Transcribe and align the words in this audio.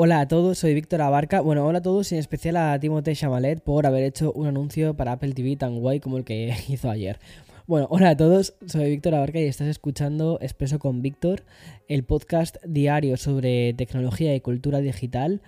Hola 0.00 0.20
a 0.20 0.28
todos, 0.28 0.58
soy 0.58 0.74
Víctor 0.74 1.02
Abarca. 1.02 1.40
Bueno, 1.40 1.66
hola 1.66 1.80
a 1.80 1.82
todos, 1.82 2.12
y 2.12 2.14
en 2.14 2.20
especial 2.20 2.56
a 2.56 2.78
Timothée 2.78 3.16
Chamalet 3.16 3.60
por 3.60 3.84
haber 3.84 4.04
hecho 4.04 4.30
un 4.32 4.46
anuncio 4.46 4.94
para 4.94 5.10
Apple 5.10 5.32
TV 5.32 5.56
tan 5.56 5.80
guay 5.80 5.98
como 5.98 6.18
el 6.18 6.24
que 6.24 6.54
hizo 6.68 6.88
ayer. 6.88 7.18
Bueno, 7.66 7.88
hola 7.90 8.10
a 8.10 8.16
todos, 8.16 8.54
soy 8.64 8.90
Víctor 8.90 9.16
Abarca 9.16 9.40
y 9.40 9.46
estás 9.46 9.66
escuchando 9.66 10.38
Expreso 10.40 10.78
con 10.78 11.02
Víctor, 11.02 11.42
el 11.88 12.04
podcast 12.04 12.58
diario 12.64 13.16
sobre 13.16 13.72
tecnología 13.72 14.36
y 14.36 14.40
cultura 14.40 14.78
digital. 14.78 15.42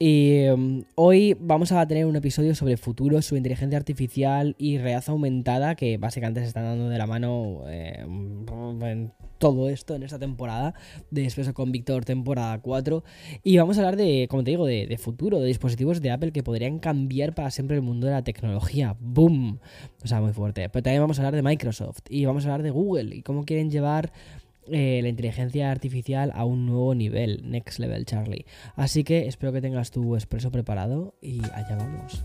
Y 0.00 0.46
um, 0.46 0.84
hoy 0.94 1.36
vamos 1.40 1.72
a 1.72 1.84
tener 1.88 2.06
un 2.06 2.14
episodio 2.14 2.54
sobre 2.54 2.76
futuros, 2.76 3.26
sobre 3.26 3.38
inteligencia 3.38 3.76
artificial 3.76 4.54
y 4.56 4.78
realidad 4.78 5.02
aumentada, 5.08 5.74
que 5.74 5.98
básicamente 5.98 6.40
se 6.40 6.46
están 6.46 6.62
dando 6.62 6.88
de 6.88 6.98
la 6.98 7.06
mano 7.08 7.62
eh, 7.66 8.04
en 8.04 9.12
todo 9.38 9.68
esto 9.68 9.96
en 9.96 10.04
esta 10.04 10.20
temporada 10.20 10.74
de 11.10 11.24
Expreso 11.24 11.52
con 11.52 11.72
Víctor, 11.72 12.04
temporada 12.04 12.60
4. 12.60 13.02
Y 13.42 13.58
vamos 13.58 13.76
a 13.76 13.80
hablar 13.80 13.96
de, 13.96 14.28
como 14.30 14.44
te 14.44 14.52
digo, 14.52 14.66
de, 14.66 14.86
de, 14.86 14.98
futuro, 14.98 15.40
de 15.40 15.46
dispositivos 15.46 16.00
de 16.00 16.12
Apple 16.12 16.30
que 16.30 16.44
podrían 16.44 16.78
cambiar 16.78 17.34
para 17.34 17.50
siempre 17.50 17.76
el 17.76 17.82
mundo 17.82 18.06
de 18.06 18.12
la 18.12 18.22
tecnología. 18.22 18.96
¡Boom! 19.00 19.58
O 20.04 20.06
sea, 20.06 20.20
muy 20.20 20.32
fuerte. 20.32 20.68
Pero 20.68 20.82
también 20.84 21.02
vamos 21.02 21.18
a 21.18 21.22
hablar 21.22 21.34
de 21.34 21.42
Microsoft 21.42 22.02
y 22.08 22.24
vamos 22.24 22.44
a 22.44 22.48
hablar 22.48 22.62
de 22.62 22.70
Google 22.70 23.16
y 23.16 23.22
cómo 23.22 23.44
quieren 23.44 23.68
llevar 23.68 24.12
eh, 24.70 25.00
la 25.02 25.08
inteligencia 25.08 25.70
artificial 25.70 26.32
a 26.34 26.44
un 26.44 26.66
nuevo 26.66 26.94
nivel, 26.94 27.42
next 27.44 27.78
level 27.78 28.04
Charlie. 28.04 28.46
Así 28.76 29.04
que 29.04 29.26
espero 29.26 29.52
que 29.52 29.60
tengas 29.60 29.90
tu 29.90 30.14
expreso 30.14 30.50
preparado 30.50 31.14
y 31.20 31.42
allá 31.54 31.76
vamos. 31.76 32.24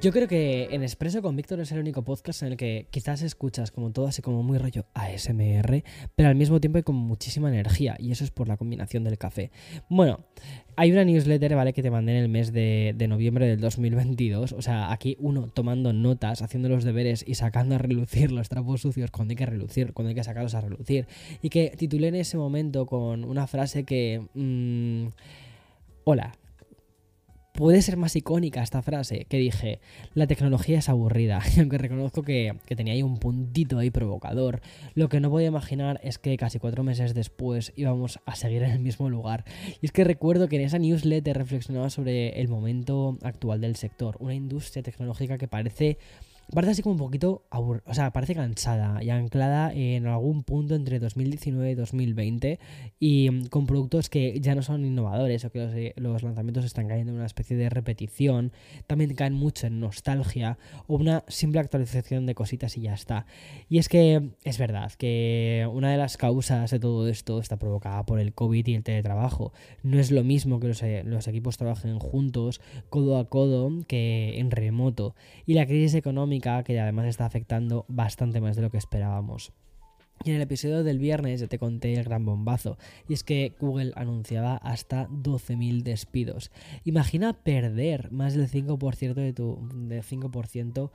Yo 0.00 0.12
creo 0.12 0.28
que 0.28 0.68
en 0.70 0.82
Expreso 0.82 1.20
con 1.20 1.36
Víctor 1.36 1.60
es 1.60 1.72
el 1.72 1.78
único 1.78 2.02
podcast 2.02 2.40
en 2.40 2.52
el 2.52 2.56
que 2.56 2.86
quizás 2.88 3.20
escuchas 3.20 3.70
como 3.70 3.90
todo 3.90 4.06
así 4.06 4.22
como 4.22 4.42
muy 4.42 4.56
rollo 4.56 4.86
ASMR, 4.94 5.84
pero 6.16 6.30
al 6.30 6.36
mismo 6.36 6.58
tiempo 6.58 6.78
hay 6.78 6.82
como 6.84 7.00
muchísima 7.00 7.50
energía 7.50 7.96
y 7.98 8.10
eso 8.10 8.24
es 8.24 8.30
por 8.30 8.48
la 8.48 8.56
combinación 8.56 9.04
del 9.04 9.18
café. 9.18 9.50
Bueno, 9.90 10.20
hay 10.74 10.90
una 10.90 11.04
newsletter, 11.04 11.54
¿vale? 11.54 11.74
Que 11.74 11.82
te 11.82 11.90
mandé 11.90 12.12
en 12.12 12.22
el 12.22 12.28
mes 12.30 12.50
de, 12.50 12.94
noviembre 13.10 13.46
del 13.46 13.60
2022, 13.60 14.52
o 14.52 14.62
sea, 14.62 14.90
aquí 14.90 15.18
uno 15.20 15.48
tomando 15.52 15.92
notas, 15.92 16.40
haciendo 16.40 16.70
los 16.70 16.84
deberes 16.84 17.22
y 17.28 17.34
sacando 17.34 17.74
a 17.74 17.78
relucir 17.78 18.32
los 18.32 18.48
trapos 18.48 18.80
sucios 18.80 19.10
cuando 19.10 19.32
hay 19.32 19.36
que 19.36 19.46
relucir, 19.46 19.92
cuando 19.92 20.08
hay 20.08 20.14
que 20.14 20.24
sacarlos 20.24 20.54
a 20.54 20.62
relucir. 20.62 21.08
Y 21.42 21.50
que 21.50 21.74
titulé 21.76 22.08
en 22.08 22.14
ese 22.14 22.38
momento 22.38 22.86
con 22.86 23.22
una 23.22 23.46
frase 23.46 23.84
que... 23.84 24.22
Mmm, 24.32 25.08
hola, 26.04 26.32
puede 27.52 27.82
ser 27.82 27.96
más 27.96 28.16
icónica 28.16 28.62
esta 28.62 28.82
frase 28.82 29.26
que 29.28 29.38
dije, 29.38 29.80
la 30.14 30.26
tecnología 30.26 30.78
es 30.78 30.88
aburrida, 30.88 31.42
y 31.56 31.60
aunque 31.60 31.78
reconozco 31.78 32.22
que, 32.22 32.54
tenía 32.76 32.94
ahí 32.94 33.02
un 33.02 33.18
puntito 33.18 33.78
ahí 33.78 33.90
provocador, 33.90 34.60
lo 34.94 35.08
que 35.08 35.20
no 35.20 35.30
podía 35.30 35.48
imaginar 35.48 36.00
es 36.02 36.18
que 36.18 36.36
casi 36.36 36.58
cuatro 36.58 36.82
meses 36.82 37.14
después 37.14 37.72
íbamos 37.76 38.20
a 38.24 38.34
seguir 38.34 38.62
en 38.62 38.70
el 38.70 38.80
mismo 38.80 39.10
lugar. 39.10 39.44
Y 39.80 39.86
es 39.86 39.92
que 39.92 40.04
recuerdo 40.04 40.48
que 40.48 40.56
en 40.56 40.62
esa 40.62 40.78
newsletter 40.78 41.36
reflexionaba 41.36 41.90
sobre 41.90 42.40
el 42.40 42.48
momento 42.48 43.18
actual 43.22 43.60
del 43.60 43.76
sector, 43.76 44.16
una 44.20 44.34
industria 44.34 44.82
tecnológica 44.82 45.38
que 45.38 45.48
parece 45.48 45.98
parece 46.52 46.72
así 46.72 46.82
como 46.82 46.94
un 46.94 46.98
poquito 46.98 47.44
abur 47.50 47.82
o 47.86 47.94
sea, 47.94 48.12
parece 48.12 48.34
cansada 48.34 49.02
y 49.02 49.10
anclada 49.10 49.72
en 49.72 50.06
algún 50.06 50.42
punto 50.42 50.74
entre 50.74 50.98
2019 50.98 51.70
y 51.70 51.74
2020 51.74 52.58
y 52.98 53.30
mm, 53.30 53.46
con 53.46 53.66
productos 53.66 54.08
que 54.08 54.40
ya 54.40 54.54
no 54.54 54.62
son 54.62 54.84
innovadores 54.84 55.44
o 55.44 55.50
que 55.50 55.58
los, 55.60 55.74
eh, 55.74 55.94
los, 55.96 56.22
lanzamientos 56.22 56.64
están 56.64 56.88
cayendo 56.88 57.12
en 57.12 57.18
una 57.18 57.26
especie 57.26 57.56
de 57.56 57.68
repetición, 57.68 58.52
también 58.86 59.14
caen 59.14 59.34
mucho 59.34 59.66
en 59.66 59.80
nostalgia 59.80 60.58
o 60.86 60.96
una 60.96 61.24
simple 61.28 61.60
actualización 61.60 62.26
de 62.26 62.34
cositas 62.34 62.76
y 62.76 62.82
ya 62.82 62.94
está. 62.94 63.26
Y 63.68 63.78
es 63.78 63.88
que 63.88 64.30
es 64.44 64.58
verdad 64.58 64.92
que 64.92 65.68
una 65.72 65.90
de 65.90 65.96
las 65.96 66.16
causas 66.16 66.70
de 66.70 66.80
todo 66.80 67.08
esto 67.08 67.40
está 67.40 67.58
provocada 67.58 68.04
por 68.04 68.20
el 68.20 68.32
COVID 68.32 68.66
y 68.66 68.74
el 68.74 68.82
teletrabajo. 68.82 69.52
No 69.82 69.98
es 69.98 70.10
lo 70.10 70.24
mismo 70.24 70.60
que 70.60 70.68
los, 70.68 70.82
eh, 70.82 71.02
los 71.04 71.28
equipos 71.28 71.56
trabajen 71.56 71.98
juntos, 71.98 72.60
codo 72.88 73.18
a 73.18 73.28
codo, 73.28 73.70
que 73.86 74.38
en 74.38 74.50
remoto. 74.50 75.14
Y 75.46 75.54
la 75.54 75.66
crisis 75.66 75.94
económica 75.94 76.39
que 76.40 76.80
además 76.80 77.06
está 77.06 77.26
afectando 77.26 77.84
bastante 77.88 78.40
más 78.40 78.56
de 78.56 78.62
lo 78.62 78.70
que 78.70 78.78
esperábamos. 78.78 79.52
Y 80.22 80.30
en 80.30 80.36
el 80.36 80.42
episodio 80.42 80.84
del 80.84 80.98
viernes 80.98 81.40
ya 81.40 81.46
te 81.46 81.58
conté 81.58 81.94
el 81.94 82.04
gran 82.04 82.26
bombazo, 82.26 82.76
y 83.08 83.14
es 83.14 83.24
que 83.24 83.54
Google 83.58 83.92
anunciaba 83.96 84.56
hasta 84.56 85.08
12.000 85.08 85.82
despidos. 85.82 86.50
Imagina 86.84 87.32
perder 87.32 88.12
más 88.12 88.34
del 88.34 88.50
5% 88.50 89.14
de 89.14 89.32
tu 89.32 89.66
del 89.72 90.02
5% 90.02 90.90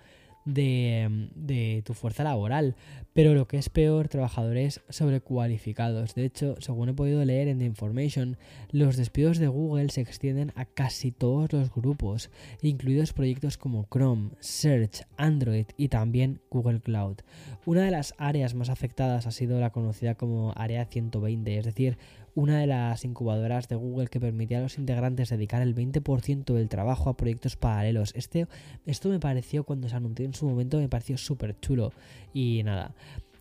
de, 0.45 1.81
tu 1.85 1.93
fuerza 1.93 2.23
laboral. 2.23 2.75
Pero 3.13 3.33
lo 3.33 3.47
que 3.47 3.57
es 3.57 3.69
peor, 3.69 4.07
trabajadores 4.07 4.81
sobrecualificados. 4.89 6.15
De 6.15 6.25
hecho, 6.25 6.55
según 6.59 6.89
he 6.89 6.93
podido 6.93 7.23
leer 7.25 7.47
en 7.47 7.59
The 7.59 7.65
Information, 7.65 8.37
los 8.71 8.97
despidos 8.97 9.37
de 9.37 9.47
Google 9.47 9.89
se 9.89 10.01
extienden 10.01 10.51
a 10.55 10.65
casi 10.65 11.11
todos 11.11 11.51
los 11.53 11.73
grupos, 11.73 12.29
incluidos 12.61 13.13
proyectos 13.13 13.57
como 13.57 13.87
Chrome, 13.89 14.31
Search, 14.39 15.03
Android 15.17 15.67
y 15.77 15.87
también 15.87 16.41
Google 16.49 16.81
Cloud. 16.81 17.17
Una 17.65 17.83
de 17.83 17.91
las 17.91 18.13
áreas 18.17 18.53
más 18.53 18.69
afectadas 18.69 19.27
ha 19.27 19.31
sido 19.31 19.59
la 19.59 19.71
conocida 19.71 20.15
como 20.15 20.53
Área 20.55 20.85
120, 20.85 21.57
es 21.57 21.65
decir, 21.65 21.97
una 22.35 22.59
de 22.59 22.67
las 22.67 23.03
incubadoras 23.05 23.67
de 23.69 23.75
Google 23.75 24.07
que 24.07 24.19
permitía 24.19 24.59
a 24.59 24.61
los 24.61 24.77
integrantes 24.77 25.29
dedicar 25.29 25.61
el 25.61 25.73
20% 25.73 26.53
del 26.53 26.69
trabajo 26.69 27.09
a 27.09 27.17
proyectos 27.17 27.55
paralelos. 27.55 28.13
Este, 28.15 28.47
esto 28.85 29.09
me 29.09 29.19
pareció, 29.19 29.63
cuando 29.63 29.89
se 29.89 29.95
anunció 29.95 30.25
en 30.25 30.33
su 30.33 30.45
momento, 30.45 30.77
me 30.77 30.89
pareció 30.89 31.17
súper 31.17 31.57
chulo. 31.59 31.93
Y 32.33 32.61
nada. 32.63 32.93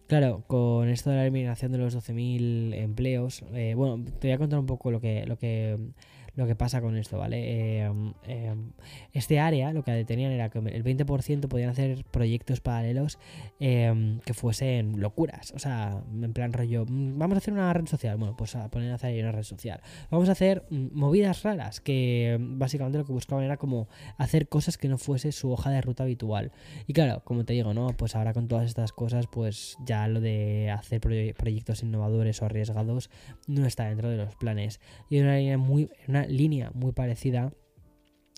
Claro, 0.06 0.44
con 0.47 0.88
esto 0.88 1.10
de 1.10 1.16
la 1.16 1.22
eliminación 1.22 1.72
de 1.72 1.78
los 1.78 1.97
12.000 1.97 2.75
empleos, 2.75 3.43
eh, 3.53 3.75
bueno, 3.75 4.04
te 4.21 4.28
voy 4.28 4.34
a 4.34 4.38
contar 4.38 4.59
un 4.59 4.66
poco 4.66 4.91
lo 4.91 5.00
que, 5.00 5.27
lo 5.27 5.37
que 5.38 5.77
lo 6.37 6.47
que 6.47 6.55
pasa 6.55 6.81
con 6.81 6.97
esto, 6.97 7.19
¿vale? 7.19 7.83
Eh, 7.83 7.93
eh, 8.27 8.55
este 9.12 9.39
área 9.39 9.72
lo 9.72 9.84
que 9.84 10.04
tenían 10.04 10.33
era 10.33 10.51
que 10.51 10.59
el 10.59 10.84
20% 10.84 11.48
podían 11.48 11.71
hacer 11.71 12.04
proyectos 12.04 12.60
paralelos 12.60 13.19
eh, 13.60 14.19
que 14.25 14.34
fuesen 14.34 15.01
locuras, 15.01 15.53
o 15.53 15.59
sea, 15.59 16.03
en 16.13 16.33
plan 16.33 16.53
rollo, 16.53 16.84
mm, 16.86 17.19
vamos 17.19 17.36
a 17.36 17.39
hacer 17.39 17.54
una 17.54 17.72
red 17.72 17.86
social, 17.86 18.16
bueno, 18.16 18.36
pues 18.36 18.57
a 18.57 18.69
poner 18.69 18.91
a 18.92 18.97
hacer 18.97 19.22
una 19.22 19.33
red 19.33 19.45
social, 19.45 19.81
vamos 20.10 20.28
a 20.28 20.33
hacer 20.33 20.65
mm, 20.71 20.89
movidas 20.92 21.42
raras, 21.42 21.81
que 21.81 22.37
básicamente 22.41 22.98
lo 22.98 23.04
que 23.04 23.13
buscaban 23.13 23.45
era 23.45 23.57
como 23.57 23.89
hacer 24.19 24.48
cosas 24.48 24.78
que 24.78 24.89
no 24.89 24.98
fuese 24.98 25.33
su 25.33 25.51
hoja 25.53 25.71
de 25.71 25.80
ruta 25.80 26.04
habitual. 26.04 26.53
Y 26.87 26.92
claro, 26.92 27.22
como 27.25 27.45
te 27.45 27.53
digo, 27.53 27.75
¿no? 27.75 27.89
Pues 27.97 28.16
ahora 28.16 28.33
con 28.33 28.48
todas 28.48 28.66
estas 28.66 28.92
cosas, 28.92 29.27
pues 29.27 29.77
ya 29.84 30.09
lo 30.09 30.21
de 30.21 30.71
hacer 30.71 31.01
proyectos 31.01 31.83
innovadores 31.83 32.42
o 32.42 32.47
arriesgados 32.47 33.10
no 33.47 33.66
está 33.66 33.89
dentro 33.89 34.09
de 34.09 34.16
los 34.16 34.37
planes. 34.37 34.80
Y 35.10 35.21
una 35.21 35.37
línea 35.37 35.59
muy, 35.59 35.91
una 36.09 36.23
línea 36.26 36.71
muy 36.74 36.92
parecida 36.92 37.53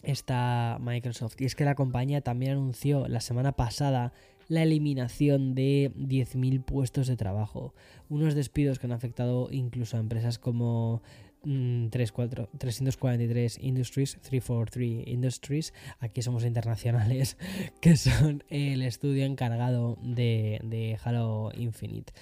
está 0.02 0.78
Microsoft. 0.80 1.40
Y 1.40 1.44
es 1.44 1.54
que 1.54 1.64
la 1.64 1.74
compañía 1.74 2.20
también 2.20 2.52
anunció 2.52 3.08
la 3.08 3.20
semana 3.20 3.52
pasada 3.52 4.12
la 4.48 4.62
eliminación 4.62 5.54
de 5.54 5.92
10.000 5.96 6.64
puestos 6.64 7.08
de 7.08 7.16
trabajo. 7.16 7.74
Unos 8.08 8.34
despidos 8.34 8.78
que 8.78 8.86
han 8.86 8.92
afectado 8.92 9.48
incluso 9.50 9.96
a 9.96 10.00
empresas 10.00 10.38
como 10.38 11.02
343 11.42 13.58
Industries, 13.60 14.18
343 14.22 15.06
Industries, 15.06 15.74
aquí 16.00 16.22
somos 16.22 16.44
internacionales, 16.44 17.36
que 17.80 17.96
son 17.96 18.42
el 18.48 18.82
estudio 18.82 19.24
encargado 19.24 19.96
de, 20.02 20.60
de 20.64 20.98
Halo 21.02 21.50
Infinite. 21.56 22.12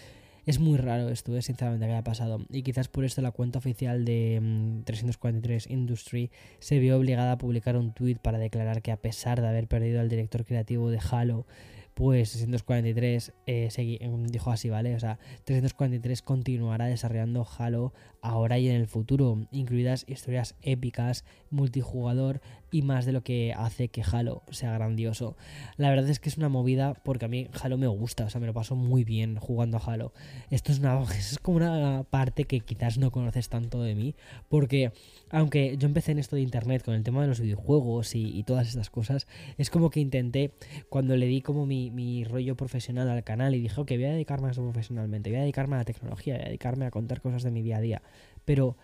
Es 0.47 0.59
muy 0.59 0.77
raro 0.77 1.09
esto, 1.09 1.35
¿eh? 1.37 1.43
sinceramente, 1.43 1.87
que 1.87 1.93
haya 1.93 2.05
pasado. 2.05 2.45
Y 2.51 2.63
quizás 2.63 2.89
por 2.89 3.05
esto 3.05 3.23
la 3.23 3.31
cuenta 3.31 3.59
oficial 3.59 4.05
de 4.05 4.83
343 4.85 5.69
mm, 5.69 5.73
Industry 5.73 6.31
se 6.59 6.79
vio 6.79 6.99
obligada 6.99 7.33
a 7.33 7.39
publicar 7.39 7.77
un 7.77 7.93
tweet 7.93 8.17
para 8.17 8.39
declarar 8.39 8.83
que 8.83 8.93
a 8.93 8.99
pesar 8.99 9.41
de 9.41 9.49
haber 9.49 9.69
perdido 9.69 10.01
al 10.01 10.09
director 10.09 10.45
creativo 10.45 10.91
de 10.91 11.01
Halo, 11.11 11.47
pues 11.95 12.33
343 12.33 13.33
eh, 13.47 13.69
em, 13.77 14.27
dijo 14.27 14.51
así, 14.51 14.69
¿vale? 14.69 14.95
O 14.95 15.01
sea, 15.01 15.19
343 15.45 16.23
continuará 16.23 16.87
desarrollando 16.87 17.47
Halo 17.59 17.93
ahora 18.25 18.59
y 18.59 18.69
en 18.69 18.77
el 18.77 18.87
futuro, 18.87 19.47
incluidas 19.53 20.05
historias 20.09 20.57
épicas, 20.63 21.25
multijugador 21.51 22.41
y 22.71 22.83
más 22.83 23.07
de 23.07 23.13
lo 23.13 23.23
que 23.23 23.53
hace 23.57 23.89
que 23.89 24.03
Halo 24.03 24.43
sea 24.51 24.73
grandioso. 24.73 25.37
La 25.77 25.91
verdad 25.91 26.09
es 26.09 26.19
que 26.19 26.29
es 26.29 26.39
una 26.39 26.49
movida 26.49 26.95
porque 26.95 27.27
a 27.27 27.29
mí 27.29 27.49
Halo 27.63 27.79
me 27.79 27.87
gusta, 27.87 28.25
o 28.25 28.31
sea, 28.31 28.41
me 28.41 28.49
lo 28.49 28.55
paso 28.55 28.75
muy 28.75 29.05
bien 29.05 29.37
jugando 29.37 29.77
a 29.77 29.81
Halo. 29.81 30.13
Esto 30.51 30.73
es, 30.73 30.81
una, 30.81 31.01
como 31.43 31.59
una 31.59 32.05
parte 32.11 32.45
que 32.47 32.61
quizás 32.61 32.99
no 32.99 33.13
conoces 33.13 33.49
tanto 33.49 33.83
de 33.83 33.95
mí, 33.95 34.15
porque 34.49 34.93
aunque 35.31 35.77
yo 35.79 35.87
empecé 35.87 36.13
en 36.13 36.19
esto 36.19 36.35
de 36.35 36.43
internet 36.43 36.83
con 36.83 36.95
el 36.95 37.05
tema 37.05 37.23
de 37.23 37.29
los 37.29 37.41
videojuegos 37.41 38.15
y, 38.15 38.37
y 38.37 38.43
todas 38.43 38.67
estas 38.69 38.91
cosas, 38.91 39.27
es 39.59 39.71
como 39.71 39.91
que 39.91 40.01
intenté, 40.01 40.53
cuando 40.89 41.17
le 41.17 41.27
di 41.27 41.43
como 41.43 41.67
mi, 41.67 41.91
mi, 41.91 42.25
rollo 42.25 42.57
profesional 42.57 43.09
al 43.09 43.23
canal 43.23 43.55
y 43.55 43.61
dije, 43.61 43.81
ok, 43.81 43.91
voy 43.91 44.05
a 44.05 44.13
dedicarme 44.13 44.49
a 44.49 44.51
eso 44.53 44.63
profesionalmente, 44.63 45.31
voy 45.31 45.39
a 45.39 45.43
dedicarme 45.43 45.77
a 45.77 45.79
la 45.79 45.85
tecnología, 45.85 46.35
voy 46.35 46.43
a 46.43 46.47
dedicarme 46.47 46.87
a 46.87 46.91
contar 46.91 47.21
cosas 47.21 47.43
de 47.43 47.51
mi 47.51 47.63
día 47.63 47.77
a 47.77 47.81
día. 47.81 48.03
Pero 48.45 48.77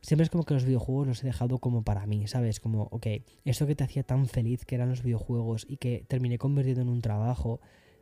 siempre 0.00 0.24
es 0.24 0.30
como 0.30 0.44
que 0.44 0.54
los 0.54 0.64
videojuegos 0.64 1.06
los 1.06 1.22
he 1.22 1.26
dejado 1.26 1.58
como 1.58 1.82
para 1.82 2.06
mí, 2.06 2.26
¿sabes? 2.26 2.60
Como, 2.60 2.84
ok, 2.90 3.06
esto 3.44 3.66
que 3.66 3.74
te 3.74 3.84
hacía 3.84 4.02
tan 4.02 4.26
feliz 4.26 4.64
que 4.64 4.74
eran 4.74 4.90
los 4.90 5.02
videojuegos 5.02 5.66
y 5.68 5.76
que 5.76 6.04
terminé 6.08 6.38
convirtiendo 6.38 6.82
en 6.82 6.88
un 6.88 7.00
trabajo, 7.02 7.60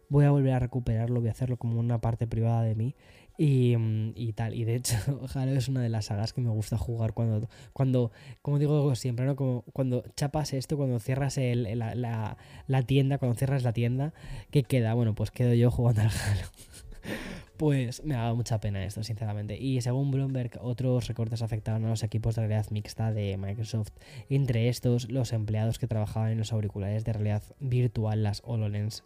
voy 0.08 0.25
a 0.25 0.31
volver 0.31 0.52
a 0.52 0.58
recuperarlo, 0.58 1.20
voy 1.20 1.28
a 1.28 1.32
hacerlo 1.32 1.56
como 1.56 1.81
una 1.81 2.00
parte 2.00 2.26
privada 2.26 2.62
de 2.62 2.75
mí 2.75 2.94
y, 3.38 3.76
mm, 3.76 4.12
y, 4.14 4.32
tal. 4.32 4.54
Y 4.54 4.64
de 4.64 4.76
hecho, 4.76 4.96
Halo 5.34 5.52
es 5.52 5.69
una 5.69 5.82
de 5.82 5.88
las 5.88 6.06
sagas 6.06 6.32
que 6.32 6.40
me 6.40 6.50
gusta 6.50 6.78
jugar 6.78 7.12
cuando, 7.12 7.48
cuando 7.72 8.12
como 8.43 8.58
digo 8.58 8.94
siempre, 8.94 9.26
¿no? 9.26 9.37
Como 9.37 9.62
cuando 9.72 10.04
chapas 10.16 10.52
esto, 10.52 10.76
cuando 10.76 10.98
cierras 11.00 11.38
el, 11.38 11.78
la, 11.78 12.37
la, 12.66 12.82
tienda, 12.82 13.19
cuando 13.19 13.37
cierras 13.37 13.62
la 13.62 13.72
tienda, 13.72 14.14
¿qué 14.50 14.62
queda? 14.62 14.94
Bueno, 14.94 15.14
pues 15.14 15.31
quedo 15.31 15.54
yo 15.54 15.70
jugando 15.70 16.02
al 16.02 16.08
Halo. 16.08 16.46
Pues 17.56 18.05
me 18.05 18.14
ha 18.14 18.23
dado 18.23 18.37
mucha 18.37 18.61
pena 18.61 18.85
esto, 18.85 19.03
sinceramente. 19.03 19.56
Y 19.56 19.81
según 19.81 20.11
Bloomberg, 20.11 20.58
otros 20.61 21.08
recortes 21.08 21.41
afectaron 21.41 21.87
a 21.87 21.88
los 21.88 22.03
equipos 22.03 22.35
de 22.35 22.43
realidad 22.47 22.70
mixta 22.70 23.12
de 23.12 23.37
Microsoft. 23.38 23.93
Entre 24.29 24.69
estos, 24.69 25.11
los 25.11 25.32
empleados 25.32 25.79
que 25.79 25.87
trabajaban 25.87 26.32
en 26.32 26.38
los 26.38 26.53
auriculares 26.53 27.05
de 27.05 27.14
realidad 27.14 27.43
virtual, 27.58 28.23
las 28.23 28.43
HoloLens. 28.44 29.05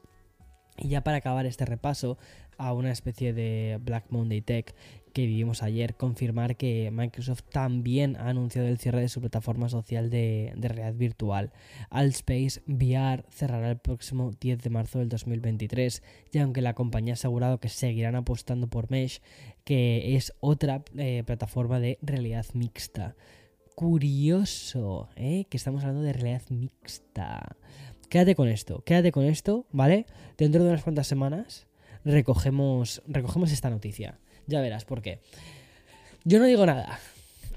Y 0.77 0.89
ya 0.89 1.03
para 1.03 1.19
acabar 1.19 1.47
este 1.47 1.65
repaso 1.65 2.19
a 2.59 2.73
una 2.73 2.91
especie 2.91 3.33
de 3.33 3.79
Black 3.83 4.07
Monday 4.11 4.41
Tech 4.41 4.75
que 5.13 5.27
vivimos 5.27 5.63
ayer, 5.63 5.95
confirmar 5.95 6.57
que 6.57 6.91
Microsoft 6.93 7.43
también 7.51 8.17
ha 8.17 8.29
anunciado 8.29 8.69
el 8.69 8.79
cierre 8.79 9.01
de 9.01 9.09
su 9.09 9.21
plataforma 9.21 9.69
social 9.69 10.11
de, 10.11 10.53
realidad 10.57 10.95
virtual. 10.95 11.53
Altspace 11.91 12.63
VR 12.67 13.25
cerrará 13.31 13.71
el 13.71 13.79
próximo 13.79 14.31
10 14.41 14.63
de 14.63 14.71
marzo 14.71 14.99
del 14.99 15.09
2023 15.09 16.03
y 16.33 16.39
aunque 16.39 16.63
la 16.63 16.75
compañía 16.75 17.13
ha 17.13 17.15
asegurado 17.15 17.59
que 17.59 17.69
seguirán 17.69 18.15
apostando 18.15 18.69
por 18.69 18.91
Mesh, 18.91 19.21
que 19.65 20.17
es 20.17 20.33
otra 20.41 20.83
eh, 20.97 21.23
plataforma 21.27 21.81
de 21.81 21.99
realidad 22.03 22.47
mixta. 22.55 23.17
Curioso, 23.75 25.09
¿eh? 25.17 25.47
Que 25.49 25.57
estamos 25.57 25.83
hablando 25.83 26.03
de 26.03 26.13
realidad 26.13 26.43
mixta. 26.51 27.57
Quédate 28.09 28.35
con 28.35 28.49
esto, 28.49 28.83
quédate 28.85 29.13
con 29.13 29.25
esto, 29.25 29.67
¿vale? 29.71 30.07
Dentro 30.37 30.63
de 30.63 30.71
unas 30.71 30.83
cuantas 30.83 31.07
semanas 31.07 31.67
recogemos, 32.05 33.03
recogemos 33.07 33.53
esta 33.53 33.71
noticia. 33.71 34.19
Ya 34.51 34.61
verás 34.61 34.85
por 34.85 35.01
qué. 35.01 35.21
Yo 36.25 36.41
no 36.41 36.45
digo 36.45 36.67
nada. 36.67 36.99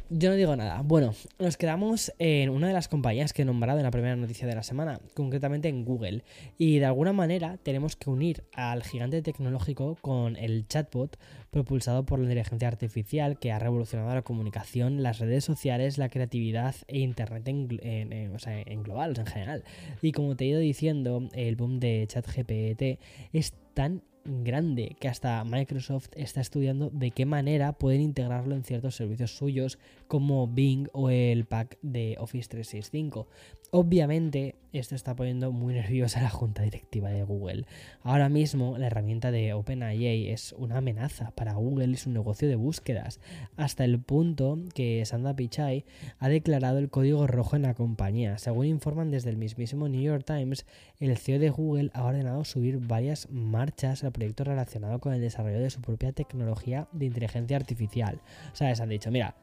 Yo 0.10 0.30
no 0.30 0.36
digo 0.36 0.56
nada. 0.56 0.81
Bueno, 0.84 1.16
nos 1.40 1.57
quedamos 1.57 2.13
en 2.19 2.51
una 2.51 2.68
de 2.68 2.74
las 2.74 2.88
compañías 2.88 3.34
que 3.34 3.42
he 3.42 3.45
nombrado 3.45 3.80
en 3.80 3.84
la 3.84 3.90
primera 3.90 4.16
noticia 4.16 4.48
de 4.48 4.54
la 4.54 4.62
semana, 4.62 5.00
concretamente 5.16 5.69
en 5.69 5.86
Google. 5.86 6.24
Y 6.60 6.78
de 6.78 6.86
alguna 6.86 7.13
manera 7.13 7.57
tenemos 7.57 7.95
que 7.95 8.12
unir 8.12 8.44
al 8.54 8.84
gigante 8.84 9.24
tecnológico 9.24 9.98
con 10.01 10.36
el 10.36 10.68
chatbot 10.68 11.18
propulsado 11.50 12.06
por 12.06 12.19
la 12.19 12.25
inteligencia 12.25 12.68
artificial 12.68 13.40
que 13.40 13.51
ha 13.51 13.57
revolucionado 13.57 14.13
la 14.13 14.22
comunicación, 14.22 15.01
las 15.01 15.18
redes 15.18 15.45
sociales, 15.45 15.98
la 15.98 16.10
creatividad 16.10 16.75
e 16.88 17.00
Internet 17.00 17.48
en, 17.48 18.40
sea, 18.40 18.62
en 18.62 18.84
global, 18.84 19.16
en 19.18 19.25
general. 19.25 19.63
Y 20.04 20.12
como 20.12 20.36
te 20.36 20.45
he 20.45 20.50
ido 20.50 20.60
diciendo, 20.60 21.28
el 21.34 21.56
boom 21.56 21.80
de 21.80 22.06
ChatGPT 22.07 23.00
es 23.34 23.54
tan 23.74 24.04
grande 24.25 24.95
que 24.99 25.07
hasta 25.07 25.43
Microsoft 25.43 26.09
está 26.15 26.41
estudiando 26.41 26.89
de 26.89 27.11
qué 27.11 27.25
manera 27.25 27.73
pueden 27.73 28.01
integrarlo 28.01 28.55
en 28.55 28.63
ciertos 28.63 28.95
servicios 28.95 29.35
suyos 29.35 29.79
como 30.07 30.47
Bing 30.47 30.87
o 30.93 31.09
el 31.09 31.45
pack 31.45 31.77
de 31.81 32.15
Office 32.19 32.49
365. 32.49 33.27
Obviamente, 33.75 34.53
esto 34.71 34.93
está 34.93 35.15
poniendo 35.15 35.51
muy 35.51 35.73
nerviosa 35.73 36.19
a 36.19 36.21
la 36.21 36.29
junta 36.29 36.61
directiva 36.61 37.09
de 37.09 37.23
Google. 37.23 37.65
Ahora 38.03 38.29
mismo, 38.29 38.77
la 38.77 38.85
herramienta 38.85 39.31
de 39.31 39.51
OpenAI 39.53 40.29
es 40.29 40.53
una 40.59 40.77
amenaza 40.77 41.31
para 41.31 41.55
Google 41.55 41.87
y 41.87 41.95
su 41.95 42.11
negocio 42.11 42.47
de 42.47 42.55
búsquedas, 42.55 43.19
hasta 43.57 43.83
el 43.83 43.99
punto 43.99 44.59
que 44.75 45.03
Sanda 45.07 45.35
Pichai 45.35 45.85
ha 46.19 46.29
declarado 46.29 46.77
el 46.77 46.91
código 46.91 47.25
rojo 47.25 47.55
en 47.55 47.63
la 47.63 47.73
compañía. 47.73 48.37
Según 48.37 48.67
informan 48.67 49.09
desde 49.09 49.31
el 49.31 49.37
mismísimo 49.37 49.89
New 49.89 50.03
York 50.03 50.23
Times, 50.23 50.67
el 50.99 51.17
CEO 51.17 51.39
de 51.39 51.49
Google 51.49 51.89
ha 51.95 52.03
ordenado 52.03 52.45
subir 52.45 52.77
varias 52.77 53.27
marchas 53.31 54.03
al 54.03 54.11
proyecto 54.11 54.43
relacionado 54.43 54.99
con 54.99 55.15
el 55.15 55.21
desarrollo 55.21 55.59
de 55.59 55.71
su 55.71 55.81
propia 55.81 56.11
tecnología 56.11 56.87
de 56.91 57.07
inteligencia 57.07 57.57
artificial. 57.57 58.21
O 58.51 58.55
sea, 58.55 58.69
les 58.69 58.79
han 58.79 58.89
dicho, 58.89 59.09
mira, 59.09 59.33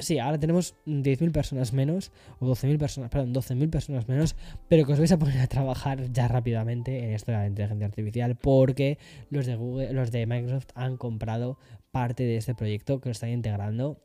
sí, 0.00 0.18
ahora 0.18 0.38
tenemos 0.38 0.74
10.000 0.86 1.32
personas 1.32 1.72
menos, 1.72 2.12
o 2.38 2.46
12.000 2.46 2.78
personas, 2.78 3.10
perdón, 3.10 3.34
12.000 3.34 3.70
personas 3.70 4.08
menos, 4.08 4.36
pero 4.68 4.84
que 4.86 4.92
os 4.92 4.98
vais 4.98 5.12
a 5.12 5.18
poner 5.18 5.38
a 5.38 5.46
trabajar 5.46 6.10
ya 6.12 6.28
rápidamente 6.28 7.04
en 7.04 7.10
esto 7.10 7.32
de 7.32 7.38
la 7.38 7.46
inteligencia 7.46 7.86
artificial, 7.86 8.36
porque 8.36 8.98
los 9.30 9.46
de 9.46 9.56
Google, 9.56 9.92
los 9.92 10.10
de 10.10 10.26
Microsoft 10.26 10.68
han 10.74 10.96
comprado 10.96 11.58
parte 11.90 12.24
de 12.24 12.36
este 12.36 12.54
proyecto 12.54 13.00
que 13.00 13.08
lo 13.08 13.12
están 13.12 13.30
integrando. 13.30 14.00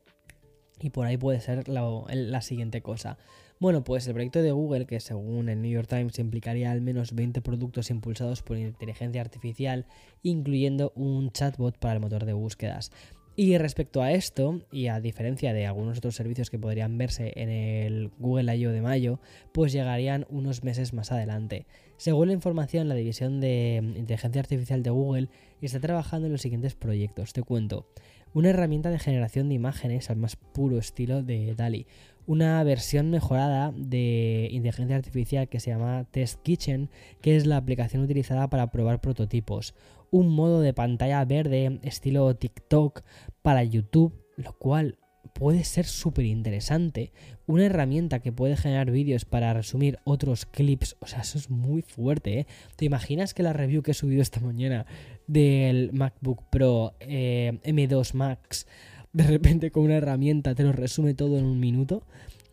Y 0.82 0.90
por 0.90 1.06
ahí 1.06 1.18
puede 1.18 1.40
ser 1.40 1.70
la, 1.70 2.42
siguiente 2.42 2.82
cosa. 2.82 3.18
Bueno, 3.60 3.86
pues 3.86 4.06
el 4.08 4.14
proyecto 4.14 4.42
de 4.42 4.52
Google, 4.52 4.86
que 4.86 5.00
según 5.00 5.48
el 5.48 5.62
New 5.62 5.72
York 5.72 5.88
Times 5.88 6.20
implicaría 6.20 6.72
al 6.72 6.82
menos 6.82 7.16
20 7.16 7.42
productos 7.42 7.90
impulsados 7.90 8.42
por 8.42 8.58
inteligencia 8.58 9.22
artificial, 9.22 9.86
incluyendo 10.22 10.92
un 10.96 11.32
chatbot 11.32 11.78
para 11.78 11.94
el 11.94 12.00
motor 12.02 12.26
de 12.26 12.34
búsquedas. 12.34 12.92
Y 13.38 13.58
respecto 13.58 14.02
a 14.02 14.14
esto, 14.14 14.62
y 14.72 14.88
a 14.88 15.02
diferencia 15.02 15.52
de 15.54 15.66
algunos 15.66 15.98
otros 15.98 16.16
servicios 16.16 16.50
que 16.50 16.58
podrían 16.58 16.98
verse 16.98 17.34
en 17.36 17.50
el 17.50 18.10
Google 18.18 18.56
I.O. 18.56 18.72
de 18.72 18.82
mayo, 18.82 19.20
pues 19.52 19.74
llegarían 19.74 20.26
unos 20.30 20.64
meses 20.64 20.94
más 20.94 21.12
adelante. 21.12 21.66
Según 21.98 22.28
la 22.28 22.34
información, 22.34 22.88
la 22.88 22.96
división 22.96 23.42
de 23.42 23.82
inteligencia 23.98 24.40
artificial 24.40 24.84
de 24.84 24.90
Google 24.90 25.30
está 25.62 25.82
trabajando 25.82 26.28
en 26.28 26.32
los 26.32 26.42
siguientes 26.42 26.76
proyectos. 26.76 27.34
Te 27.34 27.44
cuento. 27.44 27.88
Una 28.34 28.52
herramienta 28.52 28.90
de 28.90 29.00
generación 29.00 29.50
de 29.50 29.56
imágenes 29.56 30.10
al 30.10 30.18
más 30.18 30.38
puro 30.38 30.78
estilo 30.78 31.22
de 31.22 31.56
DALI. 31.56 31.88
Una 32.28 32.64
versión 32.64 33.10
mejorada 33.10 33.74
de 33.76 34.48
inteligencia 34.52 34.96
artificial 34.96 35.48
que 35.48 35.60
se 35.60 35.72
llama 35.72 36.06
Test 36.10 36.42
Kitchen, 36.42 36.90
que 37.22 37.36
es 37.36 37.46
la 37.46 37.58
aplicación 37.58 38.02
utilizada 38.02 38.50
para 38.50 38.72
probar 38.72 39.00
prototipos 39.00 39.74
un 40.12 40.30
modo 40.30 40.62
de 40.62 40.74
pantalla 40.74 41.24
verde 41.26 41.80
estilo 41.84 42.36
TikTok 42.36 43.02
para 43.42 43.64
YouTube, 43.64 44.14
lo 44.38 44.54
cual 44.58 44.98
puede 45.34 45.64
ser 45.66 45.86
súper 45.86 46.26
interesante. 46.26 47.12
Una 47.46 47.66
herramienta 47.66 48.20
que 48.20 48.32
puede 48.32 48.56
generar 48.56 48.90
vídeos 48.90 49.26
para 49.26 49.54
resumir 49.54 50.00
otros 50.06 50.46
clips. 50.46 50.96
O 51.00 51.08
sea, 51.08 51.22
eso 51.22 51.38
es 51.38 51.50
muy 51.50 51.82
fuerte, 51.82 52.40
¿eh? 52.40 52.48
¿Te 52.78 52.86
imaginas 52.86 53.34
que 53.34 53.44
la 53.44 53.54
review 53.54 53.84
que 53.84 53.92
he 53.92 53.94
subido 53.94 54.22
esta 54.22 54.40
mañana 54.40 54.86
del 55.28 55.92
MacBook 55.94 56.50
Pro 56.50 56.96
eh, 57.02 57.60
M2 57.64 58.14
Max, 58.14 58.66
de 59.12 59.24
repente 59.26 59.72
con 59.72 59.84
una 59.84 59.98
herramienta 59.98 60.56
te 60.56 60.64
lo 60.64 60.72
resume 60.72 61.14
todo 61.14 61.38
en 61.38 61.46
un 61.46 61.60
minuto? 61.60 62.04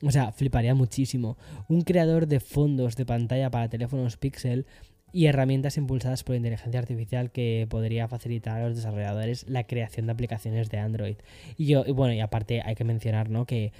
O 0.02 0.11
sea, 0.11 0.32
fliparía 0.32 0.75
muchísimo. 0.75 1.38
Un 1.68 1.82
creador 1.82 2.26
de 2.26 2.40
fondos 2.40 2.97
de 2.97 3.06
pantalla 3.06 3.50
para 3.50 3.68
teléfonos 3.68 4.16
Pixel 4.16 4.66
y 5.12 5.26
herramientas 5.26 5.76
impulsadas 5.76 6.25
por 6.25 6.37
inteligencia 6.37 6.81
artificial 6.81 7.31
que 7.31 7.66
podría 7.69 8.09
facilitar 8.09 8.61
a 8.61 8.69
los 8.69 8.76
desarrolladores 8.76 9.49
la 9.49 9.64
creación 9.64 10.07
de 10.07 10.12
aplicaciones 10.12 10.71
de 10.71 10.78
Android. 10.78 11.16
Y 11.57 11.66
yo, 11.66 11.85
y 11.87 11.92
bueno, 11.92 12.14
y 12.14 12.21
aparte 12.21 12.62
hay 12.64 12.75
que 12.75 12.85
mencionar, 12.85 13.28
¿no? 13.28 13.47
Que 13.47 13.73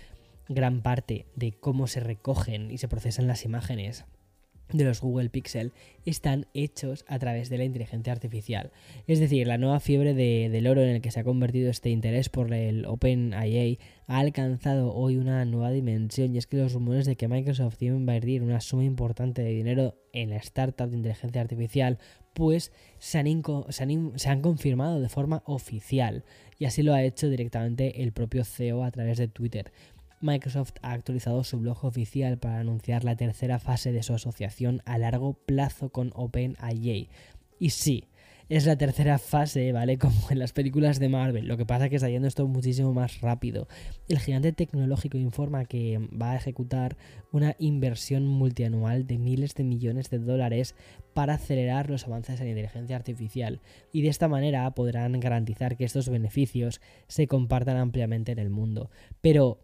gran 0.49 0.83
parte 0.83 1.27
de 1.35 1.53
cómo 1.53 1.87
se 1.87 2.01
recogen 2.01 2.71
y 2.71 2.79
se 2.79 2.89
procesan 2.89 3.27
las 3.27 3.45
imágenes 3.45 4.05
de 4.73 4.85
los 4.85 5.01
Google 5.01 5.29
Pixel 5.29 5.73
están 6.07 6.47
hechos 6.55 7.05
a 7.09 7.19
través 7.19 7.49
de 7.51 7.59
la 7.59 7.65
inteligencia 7.65 8.13
artificial. 8.13 8.71
Es 9.07 9.21
decir, 9.21 9.47
la 9.47 9.59
nueva 9.59 9.81
fiebre 9.81 10.15
de, 10.15 10.49
del 10.51 10.67
oro 10.67 10.83
en 10.83 10.89
el 10.89 11.03
que 11.03 11.11
se 11.11 11.21
ha 11.21 11.25
convertido 11.25 11.71
este 11.71 11.91
interés 11.91 12.29
por 12.29 12.53
el 12.53 12.87
OpenIA 12.87 13.79
ha 14.07 14.19
alcanzado 14.19 14.93
hoy 14.93 15.17
una 15.17 15.45
nueva 15.45 15.71
dimensión 15.71 16.35
y 16.35 16.39
es 16.39 16.47
que 16.47 16.57
los 16.57 16.73
rumores 16.73 17.07
de 17.07 17.17
que 17.17 17.29
Microsoft 17.29 17.81
iba 17.81 17.95
a 17.95 17.99
invertir 17.99 18.43
una 18.43 18.61
suma 18.61 18.85
importante 18.85 19.43
de 19.43 19.51
dinero 19.51 19.97
en 20.13 20.31
la 20.31 20.37
startup 20.37 20.89
de 20.89 20.97
inteligencia 20.97 21.41
artificial 21.41 21.99
pues 22.35 22.73
se 22.99 23.19
han, 23.19 23.43
se 24.17 24.29
han 24.29 24.43
confirmado 24.43 25.01
de 25.01 25.09
forma 25.09 25.43
oficial 25.47 26.25
y 26.59 26.65
así 26.65 26.83
lo 26.83 26.95
ha 26.95 27.03
hecho 27.03 27.29
directamente 27.29 28.03
el 28.03 28.13
propio 28.13 28.45
CEO 28.45 28.85
a 28.85 28.91
través 28.91 29.19
de 29.19 29.29
Twitter. 29.29 29.73
Microsoft 30.21 30.75
ha 30.83 30.93
actualizado 30.93 31.43
su 31.43 31.59
blog 31.59 31.85
oficial 31.85 32.39
para 32.39 32.61
anunciar 32.61 33.03
la 33.05 33.17
tercera 33.17 33.59
fase 33.59 33.93
de 33.93 34.05
su 34.05 34.15
asociación 34.15 34.81
a 34.85 34.97
largo 34.99 35.35
plazo 35.35 35.91
con 35.91 36.13
OpenIA. 36.15 37.09
Y 37.59 37.71
sí, 37.71 38.05
es 38.53 38.67
la 38.67 38.77
tercera 38.77 39.19
fase, 39.19 39.73
¿vale? 39.73 39.97
Como 39.99 40.31
en 40.31 40.39
las 40.39 40.53
películas 40.53 41.01
de 41.01 41.09
Marvel. 41.09 41.49
Lo 41.49 41.57
que 41.57 41.65
pasa 41.65 41.85
es 41.85 41.91
que 41.91 41.97
está 41.97 42.11
yendo 42.11 42.29
esto 42.29 42.47
muchísimo 42.47 42.93
más 42.93 43.23
rápido. 43.23 43.67
El 44.11 44.19
gigante 44.19 44.53
tecnológico 44.53 45.17
informa 45.17 45.65
que 45.65 45.99
va 45.99 46.33
a 46.33 46.37
ejecutar 46.37 46.99
una 47.33 47.57
inversión 47.59 48.27
multianual 48.27 49.07
de 49.07 49.17
miles 49.17 49.55
de 49.55 49.65
millones 49.65 50.11
de 50.11 50.19
dólares 50.19 50.75
para 51.15 51.35
acelerar 51.35 51.89
los 51.89 52.07
avances 52.07 52.43
en 52.43 52.49
inteligencia 52.49 52.95
artificial. 52.95 53.63
Y 53.91 54.03
de 54.03 54.09
esta 54.09 54.29
manera 54.29 54.71
podrán 54.73 55.19
garantizar 55.19 55.79
que 55.79 55.87
estos 55.87 56.11
beneficios 56.11 56.83
se 57.09 57.27
compartan 57.27 57.79
ampliamente 57.79 58.33
en 58.33 58.39
el 58.39 58.51
mundo. 58.51 58.91
Pero 59.23 59.61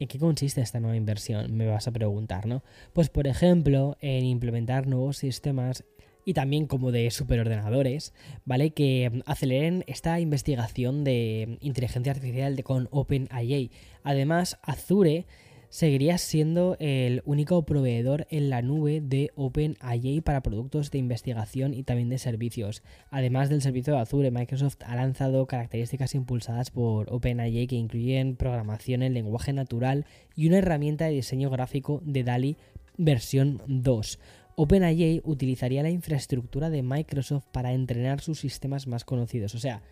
¿En 0.00 0.08
qué 0.08 0.18
consiste 0.18 0.60
esta 0.60 0.80
nueva 0.80 0.96
inversión? 0.96 1.54
Me 1.56 1.68
vas 1.68 1.86
a 1.86 1.92
preguntar, 1.92 2.46
¿no? 2.46 2.64
Pues 2.92 3.08
por 3.10 3.28
ejemplo, 3.28 3.96
en 4.00 4.24
implementar 4.24 4.88
nuevos 4.88 5.18
sistemas 5.18 5.84
y 6.24 6.34
también 6.34 6.66
como 6.66 6.92
de 6.92 7.10
superordenadores, 7.10 8.14
¿vale? 8.44 8.70
Que 8.70 9.22
aceleren 9.26 9.84
esta 9.86 10.20
investigación 10.20 11.04
de 11.04 11.58
inteligencia 11.60 12.12
artificial 12.12 12.62
con 12.64 12.88
OpenIA. 12.90 13.68
Además, 14.02 14.58
Azure 14.62 15.26
seguiría 15.74 16.18
siendo 16.18 16.76
el 16.78 17.20
único 17.24 17.66
proveedor 17.66 18.28
en 18.30 18.48
la 18.48 18.62
nube 18.62 19.00
de 19.00 19.32
OpenIA 19.34 20.22
para 20.22 20.40
productos 20.40 20.92
de 20.92 20.98
investigación 20.98 21.74
y 21.74 21.82
también 21.82 22.08
de 22.08 22.18
servicios. 22.18 22.84
Además 23.10 23.48
del 23.48 23.60
servicio 23.60 23.92
de 23.92 23.98
Azure, 23.98 24.30
Microsoft 24.30 24.76
ha 24.86 24.94
lanzado 24.94 25.46
características 25.46 26.14
impulsadas 26.14 26.70
por 26.70 27.12
OpenIA 27.12 27.66
que 27.66 27.74
incluyen 27.74 28.36
programación 28.36 29.02
en 29.02 29.14
lenguaje 29.14 29.52
natural 29.52 30.06
y 30.36 30.46
una 30.46 30.58
herramienta 30.58 31.06
de 31.06 31.14
diseño 31.14 31.50
gráfico 31.50 32.00
de 32.04 32.22
DALI 32.22 32.56
versión 32.96 33.60
2. 33.66 34.20
OpenIA 34.56 35.20
utilizaría 35.24 35.82
la 35.82 35.90
infraestructura 35.90 36.70
de 36.70 36.82
Microsoft 36.82 37.44
para 37.52 37.72
entrenar 37.72 38.20
sus 38.20 38.40
sistemas 38.40 38.86
más 38.86 39.04
conocidos. 39.04 39.54
O 39.54 39.58
sea, 39.58 39.82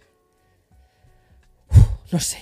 no 2.13 2.21
sé. 2.21 2.39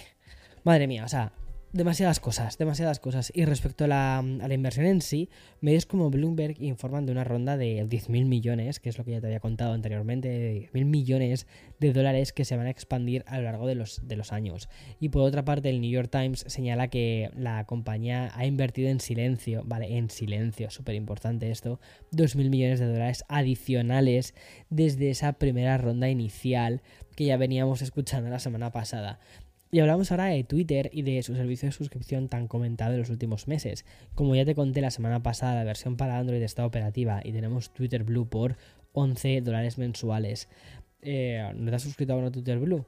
Madre 0.64 0.86
mía, 0.86 1.04
o 1.04 1.08
sea, 1.08 1.32
demasiadas 1.72 2.18
cosas, 2.20 2.58
demasiadas 2.58 2.98
cosas. 2.98 3.32
Y 3.34 3.44
respecto 3.44 3.84
a 3.84 3.86
la, 3.86 4.22
inversión 4.50 4.86
en 4.86 5.00
sí, 5.00 5.28
medios 5.60 5.86
como 5.86 6.10
Bloomberg 6.10 6.60
informan 6.60 7.06
de 7.06 7.12
una 7.12 7.24
ronda 7.24 7.56
de 7.56 7.84
10.000 7.84 8.26
millones, 8.26 8.80
que 8.80 8.88
es 8.88 8.98
lo 8.98 9.04
que 9.04 9.12
ya 9.12 9.20
te 9.20 9.26
había 9.26 9.40
contado 9.40 9.72
anteriormente, 9.72 10.68
10.000 10.72 10.84
millones 10.84 11.46
de 11.78 11.92
dólares 11.92 12.32
que 12.32 12.44
se 12.44 12.56
van 12.56 12.66
a 12.66 12.70
expandir 12.70 13.24
a 13.26 13.38
lo 13.38 13.44
largo 13.44 13.66
de 13.66 13.74
los, 13.74 14.06
de 14.06 14.16
los 14.16 14.32
años. 14.32 14.68
Y 14.98 15.10
por 15.10 15.22
otra 15.22 15.44
parte, 15.44 15.70
el 15.70 15.80
New 15.80 15.90
York 15.90 16.10
Times 16.10 16.44
señala 16.48 16.88
que 16.88 17.30
la 17.36 17.64
compañía 17.66 18.32
ha 18.34 18.46
invertido 18.46 18.88
en 18.88 19.00
silencio, 19.00 19.62
vale, 19.64 19.96
en 19.96 20.10
silencio, 20.10 20.70
súper 20.70 20.96
importante 20.96 21.50
esto, 21.50 21.80
2.000 22.12 22.50
millones 22.50 22.80
de 22.80 22.86
dólares 22.86 23.24
adicionales 23.28 24.34
desde 24.70 25.10
esa 25.10 25.34
primera 25.34 25.78
ronda 25.78 26.08
inicial 26.08 26.82
que 27.14 27.26
ya 27.26 27.36
veníamos 27.36 27.82
escuchando 27.82 28.30
la 28.30 28.38
semana 28.38 28.72
pasada. 28.72 29.20
Y 29.72 29.78
hablamos 29.78 30.10
ahora 30.10 30.26
de 30.26 30.42
Twitter 30.42 30.90
y 30.92 31.02
de 31.02 31.22
su 31.22 31.36
servicio 31.36 31.68
de 31.68 31.72
suscripción 31.72 32.28
tan 32.28 32.48
comentado 32.48 32.94
en 32.94 32.98
los 32.98 33.10
últimos 33.10 33.46
meses. 33.46 33.84
Como 34.16 34.34
ya 34.34 34.44
te 34.44 34.56
conté 34.56 34.80
la 34.80 34.90
semana 34.90 35.22
pasada, 35.22 35.54
la 35.54 35.64
versión 35.64 35.96
para 35.96 36.18
Android 36.18 36.42
está 36.42 36.66
operativa 36.66 37.20
y 37.22 37.30
tenemos 37.30 37.72
Twitter 37.72 38.02
Blue 38.02 38.28
por 38.28 38.56
11 38.94 39.42
dólares 39.42 39.78
mensuales. 39.78 40.48
Eh, 41.02 41.52
¿No 41.54 41.70
te 41.70 41.76
has 41.76 41.82
suscrito 41.82 42.14
aún 42.14 42.24
a 42.24 42.32
Twitter 42.32 42.58
Blue? 42.58 42.84